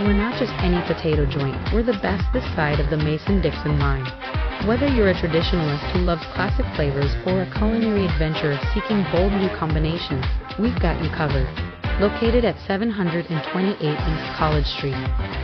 We're 0.00 0.14
not 0.14 0.38
just 0.38 0.52
any 0.64 0.80
potato 0.86 1.26
joint, 1.26 1.56
we're 1.72 1.84
the 1.84 1.98
best 2.02 2.24
this 2.32 2.44
side 2.56 2.80
of 2.80 2.90
the 2.90 2.96
Mason-Dixon 2.96 3.78
line. 3.78 4.04
Whether 4.66 4.88
you're 4.88 5.10
a 5.10 5.14
traditionalist 5.14 5.92
who 5.92 6.00
loves 6.00 6.24
classic 6.34 6.66
flavors 6.74 7.14
or 7.26 7.42
a 7.42 7.50
culinary 7.58 8.06
adventurer 8.06 8.58
seeking 8.74 9.04
bold 9.12 9.32
new 9.32 9.48
combinations, 9.56 10.24
we've 10.58 10.78
got 10.80 11.02
you 11.02 11.10
covered. 11.10 11.46
Located 12.00 12.44
at 12.44 12.58
728 12.66 13.78
East 13.78 14.36
College 14.38 14.66
Street. 14.66 14.96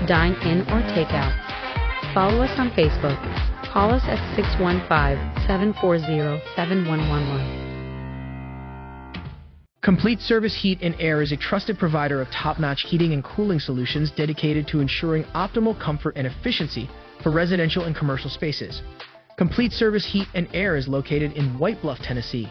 Dine 0.07 0.35
in 0.43 0.63
or 0.73 0.81
take 0.95 1.13
out. 1.13 1.58
Follow 2.15 2.43
us 2.43 2.59
on 2.59 2.71
Facebook. 2.71 3.19
Call 3.71 3.91
us 3.91 4.03
at 4.07 4.17
615-740-7111. 5.47 7.67
Complete 9.83 10.21
Service 10.21 10.59
Heat 10.61 10.79
and 10.81 10.97
Air 10.99 11.21
is 11.21 11.33
a 11.33 11.37
trusted 11.37 11.79
provider 11.79 12.23
of 12.23 12.31
top-notch 12.31 12.87
heating 12.89 13.13
and 13.13 13.23
cooling 13.23 13.61
solutions 13.61 14.11
dedicated 14.11 14.67
to 14.69 14.81
ensuring 14.81 15.25
optimal 15.35 15.79
comfort 15.79 16.17
and 16.17 16.27
efficiency 16.27 16.89
for 17.23 17.31
residential 17.31 17.85
and 17.85 17.95
commercial 17.95 18.31
spaces. 18.31 18.81
Complete 19.37 19.73
Service 19.73 20.07
Heat 20.07 20.29
and 20.35 20.49
Air 20.55 20.77
is 20.77 20.89
located 20.89 21.33
in 21.33 21.59
White 21.59 21.83
Bluff, 21.83 21.99
Tennessee. 21.99 22.49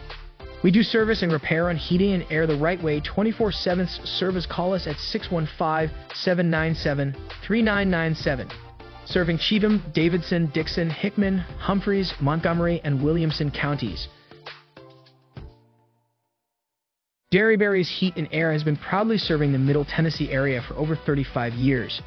We 0.62 0.70
do 0.70 0.84
service 0.84 1.22
and 1.22 1.32
repair 1.32 1.68
on 1.68 1.74
heating 1.76 2.12
and 2.12 2.24
air 2.30 2.46
the 2.46 2.56
right 2.56 2.80
way 2.82 3.00
24 3.00 3.52
7 3.52 3.88
service. 4.04 4.46
Call 4.46 4.72
us 4.72 4.86
at 4.86 4.98
615 4.98 5.90
797 6.14 7.12
3997. 7.44 8.67
Serving 9.08 9.38
Cheatham, 9.38 9.82
Davidson, 9.94 10.50
Dickson, 10.52 10.90
Hickman, 10.90 11.38
Humphreys, 11.38 12.12
Montgomery, 12.20 12.82
and 12.84 13.02
Williamson 13.02 13.50
counties. 13.50 14.06
Derryberry's 17.32 17.88
Heat 17.88 18.16
and 18.16 18.28
Air 18.32 18.52
has 18.52 18.62
been 18.62 18.76
proudly 18.76 19.16
serving 19.16 19.52
the 19.52 19.58
Middle 19.58 19.86
Tennessee 19.86 20.30
area 20.30 20.62
for 20.66 20.74
over 20.74 20.94
35 20.94 21.54
years. 21.54 22.02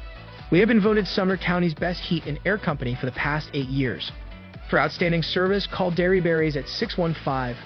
We 0.52 0.60
have 0.60 0.68
been 0.68 0.80
voted 0.80 1.08
Sumner 1.08 1.36
County's 1.36 1.74
best 1.74 2.00
heat 2.00 2.24
and 2.26 2.38
air 2.44 2.58
company 2.58 2.96
for 2.98 3.06
the 3.06 3.12
past 3.12 3.50
eight 3.52 3.68
years. 3.68 4.12
For 4.70 4.78
outstanding 4.78 5.22
service, 5.22 5.66
call 5.66 5.90
Derryberry's 5.90 6.56
at 6.56 6.68
615 6.68 7.56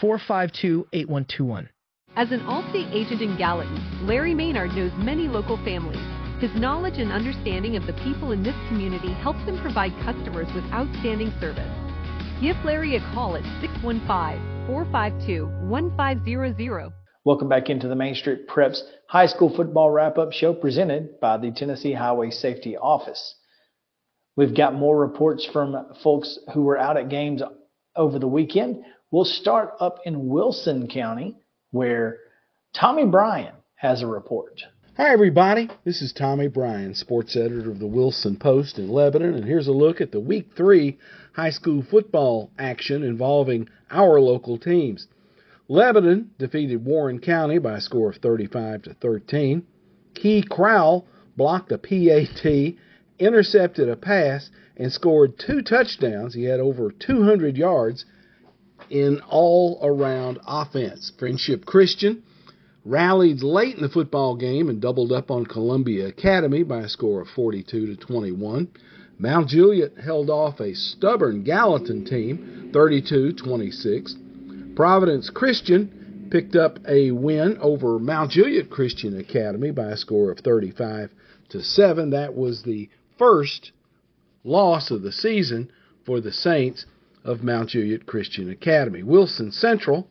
452 0.00 0.86
8121. 0.92 1.68
As 2.16 2.30
an 2.30 2.40
Allstate 2.40 2.92
agent 2.92 3.22
in 3.22 3.38
Gallatin, 3.38 4.06
Larry 4.06 4.34
Maynard 4.34 4.72
knows 4.72 4.92
many 4.98 5.28
local 5.28 5.56
families. 5.64 6.21
His 6.42 6.50
knowledge 6.56 6.98
and 6.98 7.12
understanding 7.12 7.76
of 7.76 7.86
the 7.86 7.92
people 8.02 8.32
in 8.32 8.42
this 8.42 8.56
community 8.66 9.12
helps 9.12 9.38
him 9.44 9.60
provide 9.60 9.92
customers 10.02 10.48
with 10.52 10.64
outstanding 10.72 11.32
service. 11.38 11.70
Give 12.40 12.56
Larry 12.64 12.96
a 12.96 13.00
call 13.14 13.36
at 13.36 13.44
615 13.60 14.66
452 14.66 15.46
1500. 15.68 16.92
Welcome 17.24 17.48
back 17.48 17.70
into 17.70 17.86
the 17.86 17.94
Main 17.94 18.16
Street 18.16 18.48
Preps 18.48 18.82
High 19.06 19.26
School 19.26 19.54
Football 19.54 19.90
Wrap 19.92 20.18
Up 20.18 20.32
Show 20.32 20.52
presented 20.52 21.20
by 21.20 21.36
the 21.36 21.52
Tennessee 21.52 21.92
Highway 21.92 22.30
Safety 22.30 22.76
Office. 22.76 23.36
We've 24.34 24.56
got 24.56 24.74
more 24.74 24.98
reports 24.98 25.48
from 25.52 25.94
folks 26.02 26.40
who 26.54 26.62
were 26.62 26.76
out 26.76 26.96
at 26.96 27.08
games 27.08 27.40
over 27.94 28.18
the 28.18 28.26
weekend. 28.26 28.82
We'll 29.12 29.24
start 29.24 29.74
up 29.78 30.00
in 30.04 30.26
Wilson 30.26 30.88
County 30.88 31.36
where 31.70 32.18
Tommy 32.74 33.06
Bryan 33.06 33.54
has 33.76 34.02
a 34.02 34.08
report. 34.08 34.60
Hi, 34.98 35.10
everybody. 35.10 35.70
This 35.84 36.02
is 36.02 36.12
Tommy 36.12 36.48
Bryan, 36.48 36.94
sports 36.94 37.34
editor 37.34 37.70
of 37.70 37.78
the 37.78 37.86
Wilson 37.86 38.36
Post 38.36 38.78
in 38.78 38.90
Lebanon, 38.90 39.32
and 39.32 39.46
here's 39.46 39.66
a 39.66 39.72
look 39.72 40.02
at 40.02 40.12
the 40.12 40.20
Week 40.20 40.50
3 40.54 40.98
high 41.32 41.48
school 41.48 41.82
football 41.82 42.50
action 42.58 43.02
involving 43.02 43.70
our 43.90 44.20
local 44.20 44.58
teams. 44.58 45.08
Lebanon 45.66 46.32
defeated 46.38 46.84
Warren 46.84 47.20
County 47.20 47.58
by 47.58 47.78
a 47.78 47.80
score 47.80 48.10
of 48.10 48.16
35 48.16 48.82
to 48.82 48.92
13. 48.92 49.64
Key 50.12 50.42
Crowell 50.42 51.06
blocked 51.38 51.72
a 51.72 51.78
PAT, 51.78 52.74
intercepted 53.18 53.88
a 53.88 53.96
pass, 53.96 54.50
and 54.76 54.92
scored 54.92 55.38
two 55.38 55.62
touchdowns. 55.62 56.34
He 56.34 56.44
had 56.44 56.60
over 56.60 56.90
200 56.90 57.56
yards 57.56 58.04
in 58.90 59.22
all 59.26 59.80
around 59.82 60.38
offense. 60.46 61.10
Friendship 61.18 61.64
Christian 61.64 62.24
rallied 62.84 63.42
late 63.42 63.76
in 63.76 63.82
the 63.82 63.88
football 63.88 64.36
game 64.36 64.68
and 64.68 64.80
doubled 64.80 65.12
up 65.12 65.30
on 65.30 65.46
Columbia 65.46 66.08
Academy 66.08 66.62
by 66.62 66.80
a 66.80 66.88
score 66.88 67.20
of 67.20 67.28
42 67.28 67.86
to 67.86 67.96
21. 67.96 68.68
Mount 69.18 69.48
Juliet 69.48 69.92
held 70.02 70.30
off 70.30 70.58
a 70.60 70.74
stubborn 70.74 71.44
Gallatin 71.44 72.04
team 72.04 72.70
32 72.72 73.34
26. 73.34 74.16
Providence 74.74 75.30
Christian 75.30 76.28
picked 76.30 76.56
up 76.56 76.78
a 76.88 77.10
win 77.10 77.58
over 77.60 77.98
Mount 77.98 78.32
Juliet 78.32 78.70
Christian 78.70 79.18
Academy 79.18 79.70
by 79.70 79.90
a 79.90 79.96
score 79.96 80.32
of 80.32 80.40
35 80.40 81.10
to 81.50 81.62
7. 81.62 82.10
That 82.10 82.34
was 82.34 82.62
the 82.62 82.88
first 83.18 83.70
loss 84.42 84.90
of 84.90 85.02
the 85.02 85.12
season 85.12 85.70
for 86.04 86.20
the 86.20 86.32
Saints 86.32 86.86
of 87.24 87.44
Mount 87.44 87.68
Juliet 87.70 88.06
Christian 88.06 88.50
Academy. 88.50 89.02
Wilson 89.02 89.52
Central 89.52 90.08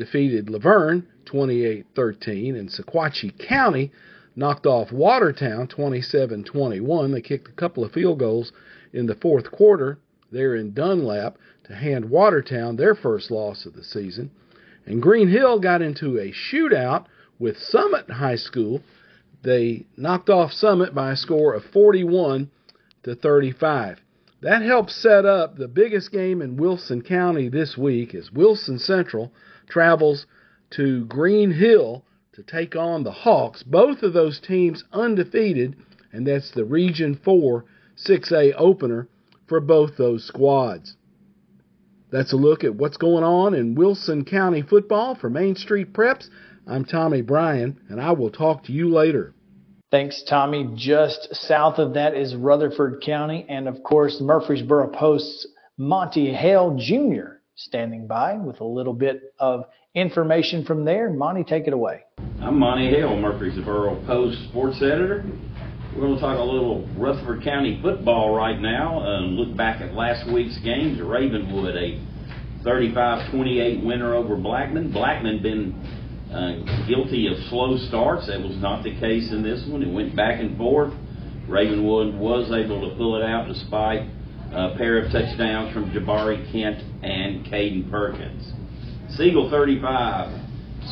defeated 0.00 0.50
La 0.50 0.58
Vergne 0.58 1.06
28-13 1.26 2.58
and 2.58 2.68
Sequatchie 2.68 3.38
County 3.38 3.92
knocked 4.34 4.66
off 4.66 4.90
Watertown 4.90 5.68
27-21. 5.68 7.12
They 7.12 7.20
kicked 7.20 7.48
a 7.48 7.52
couple 7.52 7.84
of 7.84 7.92
field 7.92 8.18
goals 8.18 8.50
in 8.92 9.06
the 9.06 9.14
fourth 9.14 9.50
quarter 9.52 9.98
there 10.32 10.56
in 10.56 10.72
Dunlap 10.72 11.36
to 11.64 11.74
hand 11.74 12.08
Watertown 12.08 12.76
their 12.76 12.94
first 12.94 13.30
loss 13.30 13.66
of 13.66 13.74
the 13.74 13.84
season. 13.84 14.30
And 14.86 15.02
Green 15.02 15.28
Hill 15.28 15.60
got 15.60 15.82
into 15.82 16.18
a 16.18 16.32
shootout 16.32 17.04
with 17.38 17.58
Summit 17.58 18.10
High 18.10 18.36
School. 18.36 18.80
They 19.42 19.84
knocked 19.96 20.30
off 20.30 20.52
Summit 20.52 20.94
by 20.94 21.12
a 21.12 21.16
score 21.16 21.54
of 21.54 21.64
41 21.64 22.50
to 23.02 23.14
35. 23.14 24.00
That 24.42 24.62
helps 24.62 24.94
set 24.94 25.26
up 25.26 25.56
the 25.56 25.68
biggest 25.68 26.10
game 26.10 26.40
in 26.40 26.56
Wilson 26.56 27.02
County 27.02 27.50
this 27.50 27.76
week 27.76 28.14
as 28.14 28.32
Wilson 28.32 28.78
Central 28.78 29.32
travels 29.70 30.26
to 30.70 31.04
Green 31.06 31.52
Hill 31.52 32.04
to 32.32 32.42
take 32.42 32.76
on 32.76 33.04
the 33.04 33.10
Hawks. 33.10 33.62
Both 33.62 34.02
of 34.02 34.12
those 34.12 34.40
teams 34.40 34.84
undefeated, 34.92 35.76
and 36.12 36.26
that's 36.26 36.50
the 36.50 36.64
Region 36.64 37.18
4 37.24 37.64
6A 37.96 38.54
opener 38.56 39.08
for 39.46 39.60
both 39.60 39.96
those 39.96 40.26
squads. 40.26 40.96
That's 42.10 42.32
a 42.32 42.36
look 42.36 42.64
at 42.64 42.74
what's 42.74 42.96
going 42.96 43.24
on 43.24 43.54
in 43.54 43.74
Wilson 43.74 44.24
County 44.24 44.62
football 44.62 45.14
for 45.14 45.30
Main 45.30 45.54
Street 45.54 45.92
Preps. 45.92 46.28
I'm 46.66 46.84
Tommy 46.84 47.22
Bryan, 47.22 47.80
and 47.88 48.00
I 48.00 48.12
will 48.12 48.30
talk 48.30 48.64
to 48.64 48.72
you 48.72 48.88
later. 48.90 49.34
Thanks, 49.90 50.22
Tommy. 50.22 50.70
Just 50.76 51.34
south 51.34 51.78
of 51.78 51.94
that 51.94 52.14
is 52.14 52.34
Rutherford 52.34 53.02
County, 53.04 53.44
and 53.48 53.66
of 53.66 53.82
course, 53.82 54.20
Murfreesboro 54.20 54.88
Post's 54.88 55.46
Monty 55.76 56.32
Hale 56.32 56.76
Jr. 56.76 57.39
standing 57.66 58.06
by 58.06 58.34
with 58.34 58.60
a 58.60 58.64
little 58.64 58.94
bit 58.94 59.34
of 59.38 59.64
information 59.94 60.64
from 60.64 60.84
there. 60.84 61.10
Monty, 61.10 61.44
take 61.44 61.66
it 61.66 61.72
away. 61.72 62.04
I'm 62.40 62.58
Monty 62.58 62.88
Hale, 62.88 63.16
Murfreesboro 63.16 64.02
Post 64.06 64.38
sports 64.48 64.78
editor. 64.78 65.24
We're 65.94 66.02
going 66.02 66.14
to 66.14 66.20
talk 66.20 66.38
a 66.38 66.42
little 66.42 66.88
Rutherford 66.96 67.42
County 67.44 67.78
football 67.82 68.34
right 68.34 68.58
now 68.58 69.02
and 69.04 69.36
look 69.36 69.56
back 69.56 69.82
at 69.82 69.92
last 69.92 70.30
week's 70.32 70.56
games. 70.58 71.00
Ravenwood, 71.00 71.76
a 71.76 72.00
35-28 72.64 73.84
winner 73.84 74.14
over 74.14 74.36
Blackman. 74.36 74.92
Blackman 74.92 75.42
been 75.42 75.74
uh, 76.32 76.86
guilty 76.86 77.26
of 77.26 77.34
slow 77.50 77.76
starts. 77.88 78.28
That 78.28 78.40
was 78.40 78.56
not 78.56 78.84
the 78.84 78.98
case 79.00 79.30
in 79.32 79.42
this 79.42 79.66
one. 79.68 79.82
It 79.82 79.92
went 79.92 80.16
back 80.16 80.40
and 80.40 80.56
forth. 80.56 80.94
Ravenwood 81.48 82.14
was 82.14 82.50
able 82.52 82.88
to 82.88 82.96
pull 82.96 83.16
it 83.16 83.24
out 83.24 83.48
despite 83.48 84.08
a 84.52 84.74
pair 84.76 84.98
of 84.98 85.12
touchdowns 85.12 85.72
from 85.72 85.90
Jabari 85.90 86.50
Kent 86.50 86.82
and 87.04 87.46
Caden 87.46 87.90
Perkins. 87.90 88.52
Siegel 89.16 89.48
35, 89.48 90.40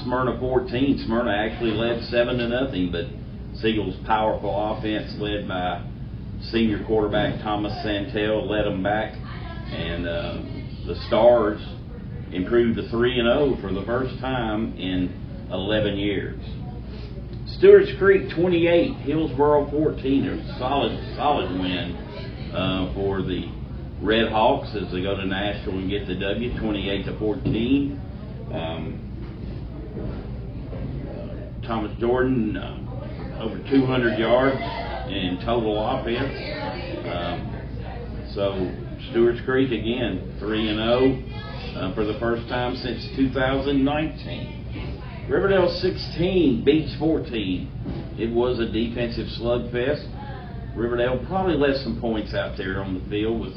Smyrna 0.04 0.38
14. 0.38 1.04
Smyrna 1.06 1.32
actually 1.32 1.72
led 1.72 2.02
7 2.04 2.38
to 2.38 2.48
nothing, 2.48 2.92
but 2.92 3.06
Siegel's 3.60 3.96
powerful 4.06 4.54
offense, 4.54 5.12
led 5.18 5.48
by 5.48 5.84
senior 6.52 6.84
quarterback 6.84 7.42
Thomas 7.42 7.72
Santel, 7.82 8.48
led 8.48 8.64
them 8.64 8.82
back, 8.82 9.14
and 9.14 10.06
uh, 10.06 10.38
the 10.86 10.94
Stars 11.08 11.60
improved 12.32 12.76
to 12.76 12.88
3 12.88 13.18
and 13.18 13.26
0 13.26 13.58
for 13.60 13.72
the 13.72 13.84
first 13.84 14.20
time 14.20 14.76
in 14.76 15.48
11 15.50 15.96
years. 15.96 16.40
Stewart's 17.56 17.90
Creek 17.98 18.30
28, 18.36 18.92
Hillsboro 18.98 19.68
14. 19.70 20.26
A 20.28 20.58
solid, 20.58 21.16
solid 21.16 21.50
win 21.58 22.07
uh, 22.52 22.94
for 22.94 23.22
the 23.22 23.50
Red 24.00 24.30
Hawks 24.30 24.68
as 24.74 24.92
they 24.92 25.02
go 25.02 25.16
to 25.16 25.26
Nashville 25.26 25.78
and 25.78 25.90
get 25.90 26.06
the 26.06 26.14
W, 26.14 26.58
28 26.58 27.04
to 27.06 27.18
14. 27.18 28.00
Um, 28.52 29.04
Thomas 31.66 31.92
Jordan, 32.00 32.56
uh, 32.56 33.40
over 33.42 33.58
200 33.70 34.18
yards 34.18 34.56
in 35.10 35.38
total 35.44 35.78
offense. 35.84 36.32
Um, 37.06 37.54
so 38.34 38.70
Stewart's 39.10 39.40
Creek 39.44 39.70
again, 39.72 40.36
3 40.38 40.68
and 40.68 40.78
0 40.78 41.22
uh, 41.76 41.94
for 41.94 42.04
the 42.04 42.18
first 42.18 42.48
time 42.48 42.76
since 42.76 43.06
2019. 43.16 44.58
Riverdale 45.28 45.68
16, 45.68 46.64
Beech 46.64 46.98
14. 46.98 48.16
It 48.18 48.32
was 48.32 48.58
a 48.58 48.66
defensive 48.66 49.26
slugfest. 49.38 50.17
Riverdale 50.78 51.18
probably 51.26 51.56
left 51.56 51.82
some 51.82 52.00
points 52.00 52.34
out 52.34 52.56
there 52.56 52.80
on 52.80 52.94
the 52.94 53.10
field 53.10 53.40
with 53.40 53.54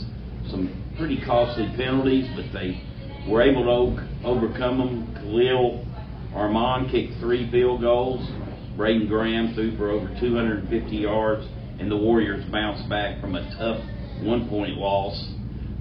some 0.50 0.74
pretty 0.98 1.22
costly 1.24 1.72
penalties, 1.78 2.28
but 2.36 2.52
they 2.52 2.82
were 3.30 3.44
able 3.44 3.64
to 3.64 4.26
overcome 4.26 4.80
them. 4.80 5.16
Khalil 5.22 5.86
Armand 6.34 6.90
kicked 6.90 7.20
three 7.20 7.50
field 7.52 7.82
goals. 7.82 8.28
Braden 8.76 9.08
Graham 9.08 9.54
threw 9.54 9.78
for 9.78 9.92
over 9.92 10.08
250 10.20 10.96
yards, 10.96 11.46
and 11.80 11.92
the 11.92 11.98
Warriors 11.98 12.44
bounced 12.52 12.90
back 12.90 13.22
from 13.22 13.36
a 13.36 13.44
tough 13.56 13.80
one-point 14.24 14.78
loss 14.78 15.14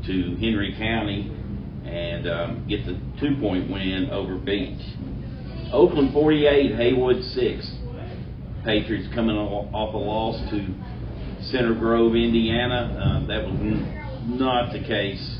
to 0.06 0.36
Henry 0.36 0.74
County 0.76 1.32
and 1.86 2.28
um, 2.28 2.66
get 2.68 2.84
the 2.84 3.00
two-point 3.18 3.70
win 3.70 4.10
over 4.12 4.36
Beech. 4.36 4.80
Oakland 5.72 6.12
48, 6.12 6.76
Haywood 6.76 7.22
6. 7.22 7.70
Patriots 8.62 9.08
coming 9.14 9.36
off 9.36 9.94
a 9.94 9.96
loss 9.96 10.36
to 10.50 10.66
Center 11.44 11.74
Grove, 11.74 12.14
Indiana. 12.14 13.22
Uh, 13.22 13.26
that 13.26 13.44
was 13.44 13.56
not 14.28 14.72
the 14.72 14.80
case 14.80 15.38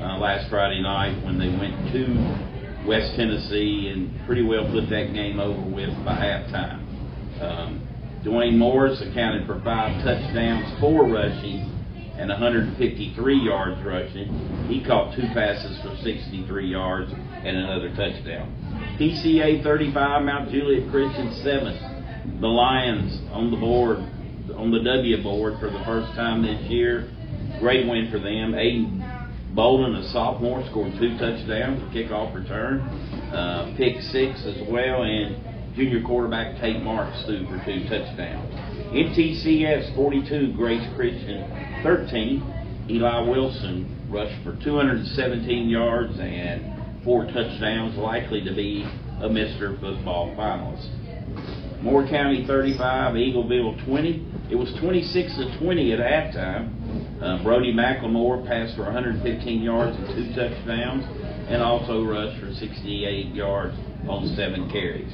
uh, 0.00 0.16
last 0.18 0.48
Friday 0.48 0.80
night 0.80 1.22
when 1.24 1.38
they 1.38 1.48
went 1.48 1.92
to 1.92 2.86
West 2.86 3.14
Tennessee 3.16 3.90
and 3.92 4.14
pretty 4.26 4.42
well 4.42 4.64
put 4.70 4.88
that 4.90 5.12
game 5.12 5.40
over 5.40 5.60
with 5.74 5.90
by 6.04 6.14
halftime. 6.14 6.80
Um, 7.42 7.86
Dwayne 8.24 8.56
Morris 8.56 9.02
accounted 9.02 9.46
for 9.46 9.60
five 9.64 10.04
touchdowns, 10.04 10.78
four 10.80 11.08
rushing, 11.08 11.66
and 12.16 12.28
153 12.28 13.36
yards 13.36 13.80
rushing. 13.84 14.28
He 14.68 14.84
caught 14.84 15.16
two 15.16 15.26
passes 15.32 15.80
for 15.82 15.96
63 16.04 16.68
yards 16.68 17.10
and 17.12 17.56
another 17.56 17.88
touchdown. 17.96 18.54
PCA 19.00 19.62
35, 19.62 20.22
Mount 20.22 20.50
Juliet 20.50 20.90
Christian 20.90 21.32
7. 21.42 22.38
The 22.40 22.46
Lions 22.46 23.18
on 23.32 23.50
the 23.50 23.56
board, 23.56 23.98
on 24.56 24.70
the 24.70 24.82
W 24.82 25.22
board 25.22 25.58
for 25.60 25.70
the 25.70 25.82
first 25.84 26.12
time 26.14 26.42
this 26.42 26.60
year. 26.70 27.10
Great 27.60 27.86
win 27.86 28.10
for 28.10 28.18
them. 28.18 28.52
Aiden 28.52 29.00
Bolden, 29.54 29.96
a 29.96 30.08
sophomore, 30.12 30.64
scored 30.70 30.92
two 30.98 31.18
touchdowns, 31.18 31.82
a 31.82 31.86
kickoff 31.94 32.32
return, 32.34 32.80
uh, 33.34 33.74
pick 33.76 34.00
six 34.00 34.38
as 34.46 34.56
well, 34.70 35.02
and 35.02 35.74
junior 35.74 36.02
quarterback 36.02 36.60
Tate 36.60 36.82
Marks 36.82 37.24
threw 37.24 37.46
for 37.46 37.58
two 37.64 37.82
touchdowns. 37.88 38.46
MTCS 38.94 39.94
42, 39.96 40.52
Grace 40.54 40.86
Christian 40.94 41.42
13. 41.82 42.86
Eli 42.90 43.28
Wilson 43.28 44.06
rushed 44.08 44.42
for 44.44 44.56
217 44.62 45.68
yards 45.68 46.18
and 46.20 47.02
four 47.04 47.24
touchdowns, 47.26 47.96
likely 47.96 48.44
to 48.44 48.54
be 48.54 48.82
a 49.20 49.28
Mr. 49.28 49.78
Football 49.80 50.34
finalist. 50.36 50.88
Moore 51.82 52.06
County 52.06 52.44
35, 52.46 53.14
Eagleville 53.14 53.86
20. 53.86 54.50
It 54.50 54.54
was 54.54 54.68
26 54.80 55.36
to 55.36 55.58
20 55.58 55.92
at 55.92 55.98
halftime. 55.98 56.76
Uh, 57.22 57.42
Brody 57.42 57.72
McLemore 57.72 58.46
passed 58.46 58.76
for 58.76 58.84
115 58.84 59.62
yards 59.62 59.96
and 59.96 60.06
two 60.12 60.28
touchdowns, 60.36 61.04
and 61.48 61.62
also 61.62 62.04
rushed 62.04 62.38
for 62.40 62.52
68 62.52 63.34
yards 63.34 63.74
on 64.08 64.28
seven 64.36 64.68
carries. 64.70 65.10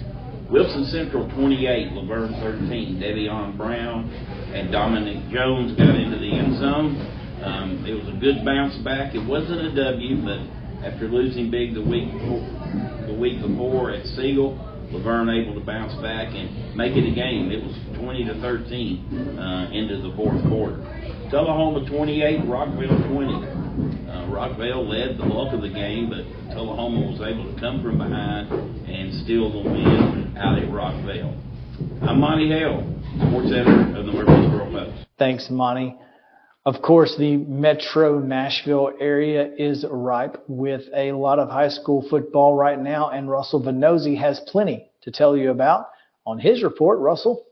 Wilson 0.50 0.86
Central 0.86 1.30
28, 1.38 1.92
La 1.92 2.06
Vergne 2.06 2.34
13. 2.40 2.98
Devion 2.98 3.56
Brown 3.56 4.10
and 4.54 4.72
Dominic 4.72 5.22
Jones 5.30 5.76
got 5.78 5.94
into 5.94 6.18
the 6.18 6.30
end 6.30 6.58
zone. 6.58 6.98
Um, 7.42 7.84
it 7.86 7.94
was 7.94 8.08
a 8.10 8.18
good 8.18 8.44
bounce 8.44 8.74
back. 8.82 9.14
It 9.14 9.24
wasn't 9.24 9.60
a 9.60 9.74
W, 9.74 10.22
but 10.22 10.42
after 10.82 11.06
losing 11.06 11.50
big 11.50 11.74
the 11.74 11.82
week 11.82 12.10
before, 12.10 13.06
the 13.06 13.14
week 13.14 13.40
before 13.40 13.90
at 13.90 14.06
Siegel, 14.18 14.58
La 14.90 15.02
Vergne 15.02 15.30
able 15.30 15.54
to 15.58 15.64
bounce 15.66 15.94
back 16.02 16.28
and 16.32 16.76
make 16.76 16.96
it 16.96 17.04
a 17.06 17.14
game. 17.14 17.50
It 17.50 17.62
was 17.62 17.74
20 17.98 18.24
to 18.24 18.34
13 18.40 19.38
uh, 19.38 19.70
into 19.72 20.00
the 20.02 20.14
fourth 20.16 20.40
quarter. 20.48 20.78
Tullahoma 21.30 21.88
28, 21.88 22.46
Rockvale 22.46 22.96
20. 23.10 23.34
Uh, 24.06 24.26
Rockvale 24.30 24.86
led 24.86 25.18
the 25.18 25.26
bulk 25.26 25.52
of 25.52 25.60
the 25.60 25.68
game, 25.68 26.08
but 26.08 26.22
Tullahoma 26.54 27.10
was 27.10 27.20
able 27.20 27.52
to 27.52 27.60
come 27.60 27.82
from 27.82 27.98
behind 27.98 28.50
and 28.88 29.24
steal 29.24 29.50
the 29.50 29.68
win 29.68 30.36
out 30.38 30.58
at 30.58 30.68
Rockvale. 30.70 31.34
I'm 32.02 32.20
Monty 32.20 32.48
Hale, 32.48 32.80
sports 33.28 33.48
editor 33.48 33.96
of 33.96 34.06
the 34.06 34.12
Murfreesboro 34.12 34.70
Post. 34.70 35.06
Thanks, 35.18 35.48
Monty. 35.50 35.96
Of 36.66 36.82
course, 36.82 37.14
the 37.16 37.36
metro 37.36 38.18
Nashville 38.18 38.90
area 38.98 39.54
is 39.56 39.86
ripe 39.88 40.42
with 40.48 40.82
a 40.92 41.12
lot 41.12 41.38
of 41.38 41.48
high 41.48 41.68
school 41.68 42.04
football 42.10 42.56
right 42.56 42.76
now, 42.76 43.08
and 43.10 43.30
Russell 43.30 43.62
Venozzi 43.62 44.18
has 44.18 44.40
plenty 44.48 44.90
to 45.02 45.12
tell 45.12 45.36
you 45.36 45.52
about 45.52 45.86
on 46.26 46.40
his 46.40 46.64
report. 46.64 46.98
Russell? 46.98 47.46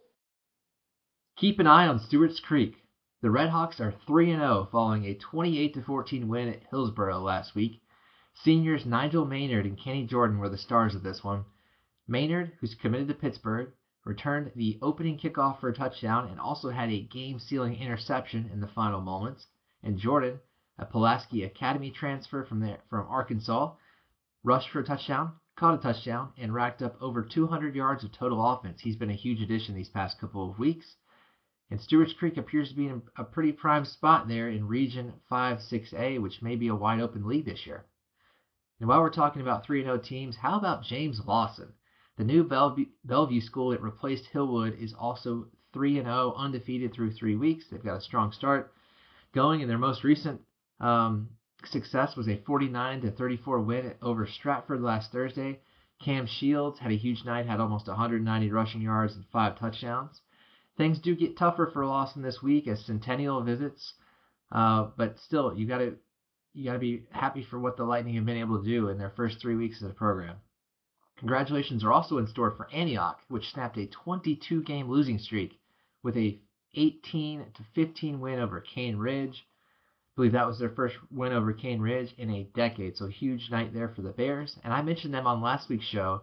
Keep 1.36 1.60
an 1.60 1.68
eye 1.68 1.86
on 1.86 2.00
Stewart's 2.00 2.40
Creek. 2.40 2.74
The 3.22 3.28
Redhawks 3.28 3.78
are 3.78 3.94
3 4.04 4.32
0 4.32 4.68
following 4.72 5.04
a 5.04 5.14
28 5.14 5.76
14 5.86 6.26
win 6.26 6.48
at 6.48 6.64
Hillsboro 6.70 7.20
last 7.20 7.54
week. 7.54 7.82
Seniors 8.42 8.84
Nigel 8.84 9.24
Maynard 9.24 9.64
and 9.64 9.78
Kenny 9.78 10.08
Jordan 10.08 10.38
were 10.40 10.48
the 10.48 10.58
stars 10.58 10.96
of 10.96 11.04
this 11.04 11.22
one. 11.22 11.44
Maynard, 12.08 12.50
who's 12.60 12.74
committed 12.74 13.06
to 13.06 13.14
Pittsburgh, 13.14 13.68
returned 14.04 14.52
the 14.54 14.78
opening 14.82 15.18
kickoff 15.18 15.60
for 15.60 15.68
a 15.68 15.74
touchdown 15.74 16.28
and 16.28 16.38
also 16.38 16.70
had 16.70 16.90
a 16.90 17.02
game 17.02 17.38
sealing 17.38 17.74
interception 17.74 18.50
in 18.52 18.60
the 18.60 18.68
final 18.68 19.00
moments. 19.00 19.46
And 19.82 19.98
Jordan, 19.98 20.40
a 20.78 20.84
Pulaski 20.84 21.42
Academy 21.44 21.90
transfer 21.90 22.44
from, 22.44 22.60
there, 22.60 22.78
from 22.90 23.06
Arkansas, 23.08 23.74
rushed 24.42 24.70
for 24.70 24.80
a 24.80 24.84
touchdown, 24.84 25.32
caught 25.56 25.78
a 25.78 25.82
touchdown, 25.82 26.32
and 26.36 26.52
racked 26.52 26.82
up 26.82 27.00
over 27.00 27.22
200 27.22 27.74
yards 27.74 28.04
of 28.04 28.12
total 28.12 28.44
offense. 28.44 28.80
He's 28.80 28.96
been 28.96 29.10
a 29.10 29.14
huge 29.14 29.40
addition 29.40 29.74
these 29.74 29.88
past 29.88 30.18
couple 30.20 30.50
of 30.50 30.58
weeks. 30.58 30.96
And 31.70 31.80
Stewart's 31.80 32.12
Creek 32.12 32.36
appears 32.36 32.68
to 32.68 32.76
be 32.76 32.88
in 32.88 33.02
a 33.16 33.24
pretty 33.24 33.52
prime 33.52 33.84
spot 33.84 34.28
there 34.28 34.50
in 34.50 34.68
Region 34.68 35.14
5 35.28 35.58
6A, 35.58 36.20
which 36.20 36.42
may 36.42 36.56
be 36.56 36.68
a 36.68 36.74
wide 36.74 37.00
open 37.00 37.26
league 37.26 37.46
this 37.46 37.66
year. 37.66 37.86
And 38.80 38.88
while 38.88 39.00
we're 39.00 39.10
talking 39.10 39.40
about 39.40 39.64
3 39.64 39.82
0 39.82 39.98
teams, 39.98 40.36
how 40.36 40.58
about 40.58 40.82
James 40.82 41.20
Lawson? 41.24 41.72
The 42.16 42.24
new 42.24 42.44
Bellevue, 42.44 42.86
Bellevue 43.04 43.40
school 43.40 43.70
that 43.70 43.82
replaced 43.82 44.30
Hillwood 44.32 44.80
is 44.80 44.94
also 44.94 45.48
3 45.72 45.98
and 45.98 46.06
0, 46.06 46.34
undefeated 46.36 46.92
through 46.92 47.12
three 47.12 47.34
weeks. 47.34 47.64
They've 47.68 47.82
got 47.82 47.96
a 47.96 48.00
strong 48.00 48.30
start 48.30 48.72
going, 49.32 49.60
and 49.60 49.70
their 49.70 49.78
most 49.78 50.04
recent 50.04 50.40
um, 50.80 51.30
success 51.64 52.16
was 52.16 52.28
a 52.28 52.40
49 52.46 53.00
to 53.00 53.10
34 53.10 53.60
win 53.60 53.94
over 54.00 54.26
Stratford 54.26 54.80
last 54.80 55.10
Thursday. 55.10 55.60
Cam 56.00 56.26
Shields 56.26 56.78
had 56.78 56.92
a 56.92 56.96
huge 56.96 57.24
night, 57.24 57.46
had 57.46 57.60
almost 57.60 57.88
190 57.88 58.50
rushing 58.50 58.80
yards 58.80 59.14
and 59.14 59.24
five 59.32 59.58
touchdowns. 59.58 60.20
Things 60.76 60.98
do 61.00 61.16
get 61.16 61.36
tougher 61.36 61.70
for 61.72 61.86
Lawson 61.86 62.22
this 62.22 62.42
week 62.42 62.68
as 62.68 62.84
Centennial 62.84 63.42
visits, 63.42 63.94
uh, 64.52 64.90
but 64.96 65.18
still, 65.20 65.56
you 65.56 65.66
got 65.66 65.78
to 65.78 65.96
you 66.52 66.64
got 66.64 66.74
to 66.74 66.78
be 66.78 67.04
happy 67.10 67.42
for 67.42 67.58
what 67.58 67.76
the 67.76 67.84
Lightning 67.84 68.14
have 68.14 68.26
been 68.26 68.36
able 68.36 68.62
to 68.62 68.68
do 68.68 68.88
in 68.88 68.98
their 68.98 69.10
first 69.10 69.40
three 69.40 69.56
weeks 69.56 69.82
of 69.82 69.88
the 69.88 69.94
program. 69.94 70.36
Congratulations 71.24 71.82
are 71.82 71.90
also 71.90 72.18
in 72.18 72.26
store 72.26 72.50
for 72.50 72.70
Antioch, 72.70 73.18
which 73.28 73.50
snapped 73.50 73.78
a 73.78 73.86
22 73.86 74.62
game 74.62 74.90
losing 74.90 75.18
streak 75.18 75.58
with 76.02 76.18
a 76.18 76.38
18 76.74 77.46
to 77.54 77.64
15 77.74 78.20
win 78.20 78.40
over 78.40 78.60
Cane 78.60 78.98
Ridge. 78.98 79.42
I 79.42 80.12
believe 80.16 80.32
that 80.32 80.46
was 80.46 80.58
their 80.58 80.68
first 80.68 80.96
win 81.10 81.32
over 81.32 81.54
Cane 81.54 81.80
Ridge 81.80 82.12
in 82.18 82.28
a 82.28 82.50
decade, 82.54 82.98
so 82.98 83.06
huge 83.06 83.50
night 83.50 83.72
there 83.72 83.88
for 83.88 84.02
the 84.02 84.10
Bears. 84.10 84.58
And 84.62 84.74
I 84.74 84.82
mentioned 84.82 85.14
them 85.14 85.26
on 85.26 85.40
last 85.40 85.70
week's 85.70 85.86
show 85.86 86.20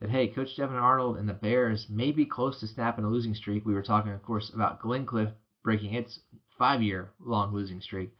that 0.00 0.10
hey, 0.10 0.28
Coach 0.28 0.54
Devin 0.54 0.76
Arnold 0.76 1.16
and 1.16 1.26
the 1.26 1.32
Bears 1.32 1.86
may 1.88 2.12
be 2.12 2.26
close 2.26 2.60
to 2.60 2.66
snapping 2.66 3.06
a 3.06 3.08
losing 3.08 3.34
streak. 3.34 3.64
We 3.64 3.72
were 3.72 3.82
talking, 3.82 4.12
of 4.12 4.22
course, 4.22 4.50
about 4.52 4.82
Glencliff 4.82 5.32
breaking 5.62 5.94
its 5.94 6.20
five-year 6.58 7.10
long 7.18 7.54
losing 7.54 7.80
streak. 7.80 8.14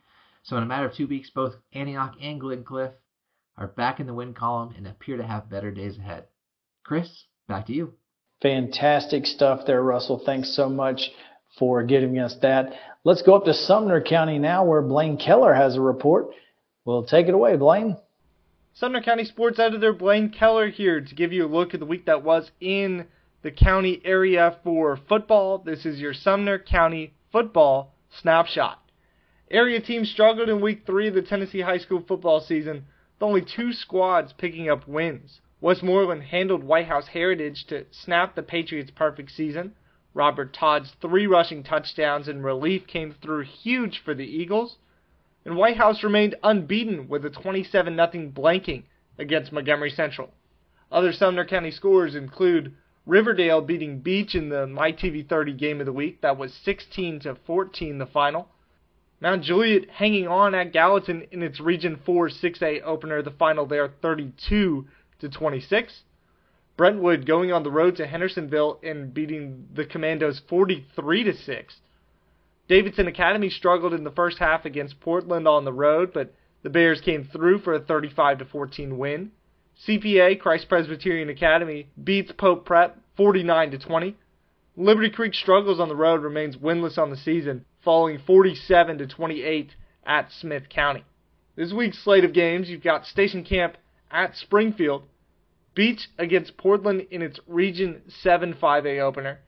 So 0.45 0.57
in 0.57 0.62
a 0.62 0.66
matter 0.66 0.87
of 0.87 0.95
two 0.95 1.07
weeks, 1.07 1.29
both 1.29 1.57
Antioch 1.75 2.14
and 2.23 2.40
Glencliff 2.40 2.95
are 3.62 3.68
back 3.68 4.01
in 4.01 4.07
the 4.09 4.14
win 4.14 4.35
column 4.35 4.75
and 4.77 4.87
appear 4.88 5.16
to 5.16 5.22
have 5.22 5.48
better 5.48 5.70
days 5.70 5.96
ahead. 5.96 6.25
Chris, 6.85 7.09
back 7.46 7.66
to 7.66 7.72
you. 7.72 7.92
Fantastic 8.42 9.25
stuff 9.25 9.61
there, 9.66 9.83
Russell. 9.83 10.20
Thanks 10.27 10.57
so 10.57 10.68
much 10.68 11.11
for 11.59 11.85
giving 11.85 12.18
us 12.18 12.37
that. 12.42 12.72
Let's 13.05 13.22
go 13.22 13.35
up 13.35 13.44
to 13.44 13.55
Sumner 13.55 14.01
County 14.01 14.40
now, 14.40 14.64
where 14.64 14.83
Blaine 14.83 15.16
Keller 15.16 15.55
has 15.55 15.77
a 15.77 15.81
report. 15.81 16.31
Well, 16.85 17.05
take 17.05 17.29
it 17.29 17.35
away, 17.35 17.57
Blaine. 17.57 17.96
Sumner 18.75 19.01
County 19.01 19.25
Sports 19.25 19.61
Editor 19.61 19.92
Blaine 19.92 20.31
Keller 20.31 20.68
here 20.68 21.01
to 21.01 21.14
give 21.14 21.33
you 21.33 21.46
a 21.46 21.46
look 21.46 21.72
at 21.72 21.79
the 21.79 21.87
week 21.87 22.07
that 22.07 22.25
was 22.25 22.51
in 22.61 23.07
the 23.42 23.53
county 23.53 24.01
area 24.05 24.57
for 24.64 24.98
football. 25.09 25.59
This 25.59 25.87
is 25.87 26.01
your 26.01 26.14
Sumner 26.14 26.59
County 26.59 27.14
football 27.31 27.94
snapshot. 28.20 28.81
Area 29.51 29.81
teams 29.81 30.11
struggled 30.11 30.48
in 30.48 30.61
week 30.61 30.85
three 30.85 31.07
of 31.07 31.14
the 31.14 31.22
Tennessee 31.22 31.61
high 31.61 31.79
school 31.79 32.03
football 32.09 32.40
season, 32.40 32.87
with 33.22 33.28
only 33.28 33.40
two 33.42 33.72
squads 33.72 34.32
picking 34.32 34.68
up 34.68 34.88
wins. 34.88 35.40
Westmoreland 35.61 36.24
handled 36.24 36.64
White 36.64 36.88
House 36.88 37.06
Heritage 37.06 37.64
to 37.66 37.87
snap 37.92 38.35
the 38.35 38.42
Patriots' 38.42 38.90
perfect 38.90 39.30
season. 39.30 39.76
Robert 40.12 40.52
Todd's 40.52 40.96
three 41.00 41.28
rushing 41.28 41.62
touchdowns 41.62 42.26
in 42.26 42.42
relief 42.42 42.85
came 42.88 43.14
through 43.22 43.44
huge 43.44 44.02
for 44.04 44.12
the 44.12 44.26
Eagles. 44.26 44.76
And 45.44 45.56
White 45.56 45.76
House 45.76 46.02
remained 46.02 46.35
unbeaten 46.42 47.06
with 47.06 47.24
a 47.24 47.30
27 47.30 47.94
0 47.94 48.32
blanking 48.35 48.82
against 49.16 49.52
Montgomery 49.52 49.90
Central. 49.90 50.30
Other 50.90 51.12
Sumner 51.12 51.44
County 51.44 51.70
scores 51.70 52.16
include 52.16 52.74
Riverdale 53.06 53.61
beating 53.61 54.00
Beech 54.00 54.35
in 54.35 54.48
the 54.48 54.66
MyTV 54.66 55.28
30 55.28 55.52
game 55.52 55.78
of 55.78 55.87
the 55.87 55.92
week. 55.92 56.22
That 56.22 56.38
was 56.38 56.52
16 56.64 57.20
to 57.20 57.37
14 57.46 57.98
the 57.98 58.06
final. 58.06 58.48
Mount 59.22 59.44
Juliet 59.44 59.88
hanging 59.88 60.26
on 60.26 60.52
at 60.52 60.72
Gallatin 60.72 61.28
in 61.30 61.44
its 61.44 61.61
Region 61.61 62.00
4 62.04 62.28
6A 62.28 62.82
opener, 62.82 63.22
the 63.22 63.30
final 63.30 63.66
there 63.66 63.87
32 64.02 64.88
to 65.20 65.28
26. 65.28 66.02
Brentwood 66.76 67.24
going 67.24 67.52
on 67.52 67.62
the 67.62 67.70
road 67.70 67.94
to 67.96 68.06
Hendersonville 68.08 68.80
and 68.82 69.14
beating 69.14 69.68
the 69.72 69.85
Commandos 69.85 70.42
43 70.48 71.22
to 71.22 71.37
6. 71.37 71.76
Davidson 72.66 73.06
Academy 73.06 73.48
struggled 73.48 73.94
in 73.94 74.02
the 74.02 74.11
first 74.11 74.38
half 74.38 74.64
against 74.64 74.98
Portland 74.98 75.46
on 75.46 75.64
the 75.64 75.72
road, 75.72 76.11
but 76.12 76.35
the 76.64 76.70
Bears 76.70 77.00
came 77.00 77.22
through 77.22 77.61
for 77.61 77.74
a 77.74 77.80
35 77.80 78.40
to 78.40 78.44
14 78.44 78.98
win. 78.98 79.30
CPA 79.87 80.40
Christ 80.40 80.68
Presbyterian 80.68 81.28
Academy 81.28 81.87
beats 82.02 82.32
Pope 82.32 82.66
Prep 82.66 82.98
49 83.16 83.70
to 83.70 83.78
20. 83.78 84.16
Liberty 84.76 85.11
Creek 85.11 85.35
struggles 85.35 85.78
on 85.78 85.88
the 85.88 85.94
road, 85.94 86.22
remains 86.22 86.56
winless 86.56 86.98
on 86.98 87.11
the 87.11 87.16
season, 87.16 87.64
falling 87.85 88.18
47 88.27 88.99
to 88.99 89.07
28 89.07 89.71
at 90.07 90.31
Smith 90.33 90.68
County. 90.68 91.05
This 91.57 91.73
week's 91.73 92.03
slate 92.03 92.25
of 92.25 92.33
games, 92.33 92.68
you've 92.68 92.83
got 92.83 93.07
Station 93.07 93.45
Camp 93.45 93.77
at 94.11 94.37
Springfield, 94.37 95.05
Beech 95.75 96.09
against 96.18 96.57
Portland 96.57 97.07
in 97.11 97.23
its 97.23 97.40
Region 97.47 98.03
7 98.23 98.55
5A 98.55 99.01
opener, 99.01 99.40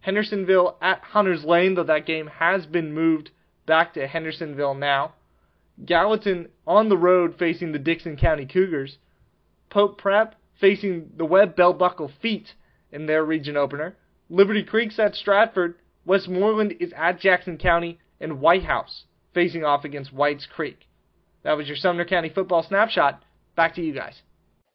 Hendersonville 0.00 0.76
at 0.80 1.00
Hunters 1.00 1.44
Lane, 1.44 1.74
though 1.74 1.84
that 1.84 2.06
game 2.06 2.26
has 2.26 2.66
been 2.66 2.92
moved 2.92 3.30
back 3.66 3.94
to 3.94 4.06
Hendersonville 4.06 4.74
now, 4.74 5.14
Gallatin 5.84 6.48
on 6.66 6.88
the 6.88 6.96
road 6.96 7.36
facing 7.38 7.72
the 7.72 7.78
Dickson 7.78 8.16
County 8.16 8.46
Cougars, 8.46 8.98
Pope 9.70 9.98
Prep 9.98 10.36
facing 10.60 11.10
the 11.16 11.24
Webb 11.24 11.56
Bell 11.56 11.72
Buckle 11.72 12.10
Feet 12.22 12.54
in 12.92 13.06
their 13.06 13.24
region 13.24 13.56
opener, 13.56 13.96
Liberty 14.28 14.62
Creek's 14.62 14.98
at 14.98 15.16
Stratford, 15.16 15.74
Westmoreland 16.04 16.74
is 16.80 16.92
at 16.96 17.20
Jackson 17.20 17.58
County, 17.58 17.98
and 18.20 18.40
White 18.40 18.64
House 18.64 19.04
facing 19.32 19.64
off 19.64 19.84
against 19.84 20.12
Whites 20.12 20.46
Creek. 20.46 20.86
That 21.42 21.56
was 21.56 21.66
your 21.66 21.76
Sumner 21.76 22.04
County 22.04 22.30
football 22.30 22.62
snapshot. 22.62 23.22
Back 23.56 23.74
to 23.74 23.82
you 23.82 23.92
guys. 23.92 24.20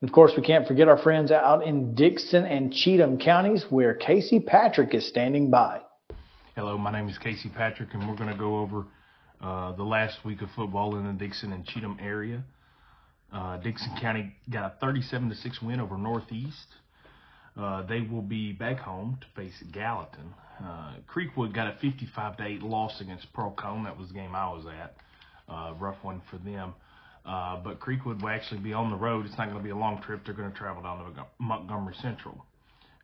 Of 0.02 0.12
course, 0.12 0.32
we 0.38 0.44
can't 0.44 0.68
forget 0.68 0.88
our 0.88 0.98
friends 0.98 1.32
out 1.32 1.66
in 1.66 1.94
Dickson 1.94 2.46
and 2.46 2.72
Cheatham 2.72 3.20
counties 3.20 3.66
where 3.70 3.94
Casey 3.94 4.40
Patrick 4.40 4.94
is 4.94 5.08
standing 5.08 5.50
by. 5.50 5.82
Hello, 6.56 6.78
my 6.78 6.92
name 6.92 7.10
is 7.10 7.18
Casey 7.18 7.50
Patrick, 7.50 7.90
and 7.94 8.08
we're 8.08 8.16
going 8.16 8.32
to 8.32 8.38
go 8.38 8.60
over 8.60 8.86
uh, 9.42 9.74
the 9.74 9.84
last 9.84 10.24
week 10.24 10.42
of 10.42 10.50
football 10.56 10.96
in 10.96 11.06
the 11.06 11.14
Dickson 11.14 11.52
and 11.52 11.66
Cheatham 11.66 11.98
area. 12.02 12.44
Uh, 13.34 13.58
Dickson 13.58 13.92
County 14.00 14.34
got 14.50 14.66
a 14.66 14.76
37 14.80 15.30
to 15.30 15.36
6 15.36 15.62
win 15.62 15.80
over 15.80 15.98
Northeast. 15.98 16.68
Uh, 17.58 17.84
they 17.84 18.02
will 18.02 18.22
be 18.22 18.54
back 18.54 18.80
home 18.80 19.18
to 19.20 19.28
face 19.36 19.64
Gallatin. 19.72 20.34
Uh, 20.64 20.94
Creekwood 21.08 21.54
got 21.54 21.68
a 21.68 21.78
55 21.80 22.38
to 22.38 22.46
8 22.46 22.62
loss 22.64 23.00
against 23.02 23.32
Pearl-Cohn. 23.34 23.84
That 23.84 23.98
was 23.98 24.10
the 24.10 24.14
game 24.14 24.36
I 24.36 24.50
was 24.50 24.66
at. 24.66 24.96
Uh, 25.48 25.74
rough 25.80 25.98
one 26.04 26.22
for 26.30 26.38
them. 26.38 26.74
Uh, 27.26 27.58
but 27.64 27.80
Creekwood 27.80 28.22
will 28.22 28.30
actually 28.30 28.60
be 28.62 28.74
on 28.74 28.90
the 28.90 28.98
road. 28.98 29.26
It's 29.26 29.38
not 29.38 29.46
going 29.46 29.58
to 29.58 29.64
be 29.64 29.70
a 29.70 29.76
long 29.76 30.02
trip. 30.02 30.22
They're 30.26 30.34
going 30.34 30.52
to 30.52 30.58
travel 30.58 30.84
down 30.84 31.14
to 31.14 31.26
Montgomery 31.40 31.96
Central. 32.02 32.46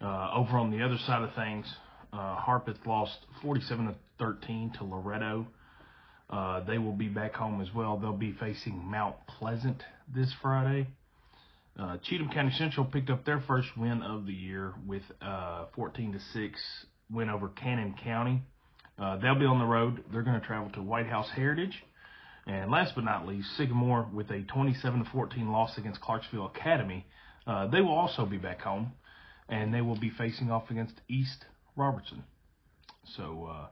Uh, 0.02 0.32
over 0.34 0.58
on 0.58 0.72
the 0.72 0.84
other 0.84 0.98
side 1.06 1.22
of 1.22 1.34
things, 1.36 1.66
uh, 2.12 2.36
Harpeth 2.38 2.86
lost 2.86 3.18
47 3.42 3.88
to 3.88 3.96
13 4.20 4.74
to 4.78 4.84
Loretto. 4.84 5.48
Uh, 6.30 6.62
they 6.66 6.78
will 6.78 6.94
be 6.94 7.08
back 7.08 7.36
home 7.36 7.62
as 7.62 7.74
well. 7.74 7.98
They'll 7.98 8.14
be 8.14 8.34
facing 8.34 8.78
Mount 8.78 9.16
Pleasant 9.28 9.84
this 10.14 10.34
Friday. 10.42 10.88
Uh, 11.78 11.98
Cheatham 12.04 12.30
County 12.30 12.52
Central 12.58 12.86
picked 12.86 13.10
up 13.10 13.26
their 13.26 13.42
first 13.42 13.68
win 13.78 14.02
of 14.02 14.26
the 14.26 14.34
year 14.34 14.74
with 14.88 15.04
uh, 15.22 15.66
14 15.76 16.14
to 16.14 16.20
6 16.20 16.62
win 17.12 17.30
over 17.30 17.50
Cannon 17.50 17.96
County. 18.04 18.42
Uh, 18.98 19.18
they'll 19.18 19.40
be 19.40 19.46
on 19.46 19.60
the 19.60 19.66
road. 19.66 20.04
They're 20.12 20.24
going 20.24 20.40
to 20.40 20.46
travel 20.46 20.70
to 20.72 20.82
White 20.82 21.08
House 21.08 21.30
Heritage. 21.36 21.84
And 22.48 22.72
last 22.72 22.94
but 22.96 23.04
not 23.04 23.28
least, 23.28 23.56
Sycamore 23.58 24.08
with 24.14 24.30
a 24.30 24.42
27 24.44 25.04
to 25.04 25.10
14 25.10 25.52
loss 25.52 25.78
against 25.78 26.00
Clarksville 26.00 26.46
Academy. 26.46 27.06
Uh, 27.48 27.68
they 27.68 27.82
will 27.82 27.94
also 27.94 28.26
be 28.26 28.38
back 28.38 28.62
home, 28.62 28.94
and 29.50 29.74
they 29.74 29.82
will 29.82 30.00
be 30.00 30.10
facing 30.12 30.52
off 30.52 30.70
against 30.70 30.94
East 31.10 31.46
Robertson. 31.76 32.24
So 33.16 33.50
uh, 33.52 33.68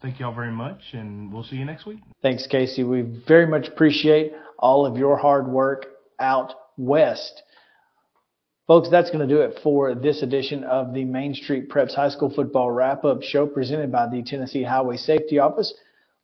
thank 0.00 0.18
you 0.18 0.26
all 0.26 0.34
very 0.34 0.52
much, 0.52 0.80
and 0.92 1.32
we'll 1.32 1.44
see 1.44 1.56
you 1.56 1.64
next 1.64 1.86
week. 1.86 1.98
Thanks, 2.22 2.46
Casey. 2.46 2.84
We 2.84 3.02
very 3.02 3.46
much 3.46 3.68
appreciate 3.68 4.32
all 4.58 4.86
of 4.86 4.96
your 4.96 5.16
hard 5.16 5.48
work 5.48 5.86
out 6.20 6.54
west. 6.76 7.42
Folks, 8.68 8.90
that's 8.90 9.08
going 9.10 9.26
to 9.26 9.34
do 9.34 9.40
it 9.40 9.58
for 9.62 9.94
this 9.94 10.22
edition 10.22 10.62
of 10.62 10.92
the 10.92 11.02
Main 11.02 11.32
Street 11.32 11.70
Preps 11.70 11.94
High 11.94 12.10
School 12.10 12.28
Football 12.28 12.70
Wrap 12.70 13.02
Up 13.02 13.22
Show 13.22 13.46
presented 13.46 13.90
by 13.90 14.06
the 14.06 14.22
Tennessee 14.22 14.62
Highway 14.62 14.98
Safety 14.98 15.38
Office. 15.38 15.72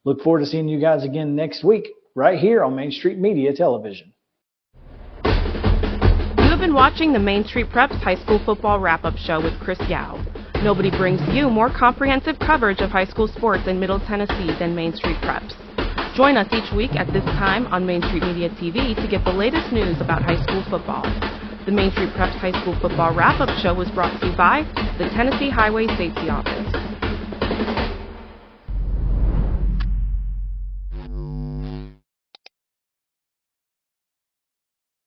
Look 0.04 0.20
forward 0.20 0.40
to 0.40 0.46
seeing 0.46 0.68
you 0.68 0.78
guys 0.78 1.04
again 1.04 1.34
next 1.34 1.64
week, 1.64 1.88
right 2.14 2.38
here 2.38 2.62
on 2.62 2.76
Main 2.76 2.90
Street 2.90 3.16
Media 3.16 3.54
Television. 3.54 4.12
You 5.24 6.50
have 6.50 6.60
been 6.60 6.74
watching 6.74 7.14
the 7.14 7.18
Main 7.18 7.46
Street 7.46 7.70
Preps 7.70 7.98
High 8.02 8.22
School 8.22 8.38
Football 8.44 8.78
Wrap 8.78 9.06
Up 9.06 9.16
Show 9.16 9.42
with 9.42 9.58
Chris 9.58 9.80
Yao. 9.88 10.22
Nobody 10.62 10.90
brings 10.90 11.22
you 11.34 11.48
more 11.48 11.70
comprehensive 11.70 12.38
coverage 12.40 12.82
of 12.82 12.90
high 12.90 13.06
school 13.06 13.28
sports 13.28 13.66
in 13.68 13.80
Middle 13.80 14.00
Tennessee 14.00 14.54
than 14.58 14.74
Main 14.74 14.94
Street 14.94 15.16
Preps. 15.22 15.54
Join 16.14 16.36
us 16.36 16.52
each 16.52 16.70
week 16.76 16.94
at 16.94 17.10
this 17.10 17.24
time 17.24 17.66
on 17.68 17.86
Main 17.86 18.02
Street 18.02 18.22
Media 18.22 18.50
TV 18.50 18.94
to 18.94 19.08
get 19.08 19.24
the 19.24 19.32
latest 19.32 19.72
news 19.72 19.98
about 20.02 20.22
high 20.22 20.42
school 20.42 20.62
football. 20.68 21.04
The 21.64 21.72
Main 21.72 21.90
Street 21.92 22.10
Preps 22.10 22.36
High 22.40 22.52
School 22.60 22.76
Football 22.82 23.14
Wrap 23.14 23.40
Up 23.40 23.48
Show 23.62 23.72
was 23.72 23.88
brought 23.92 24.20
to 24.20 24.26
you 24.26 24.36
by 24.36 24.64
the 24.98 25.08
Tennessee 25.16 25.48
Highway 25.48 25.86
Safety 25.96 26.28
Office. 26.28 26.93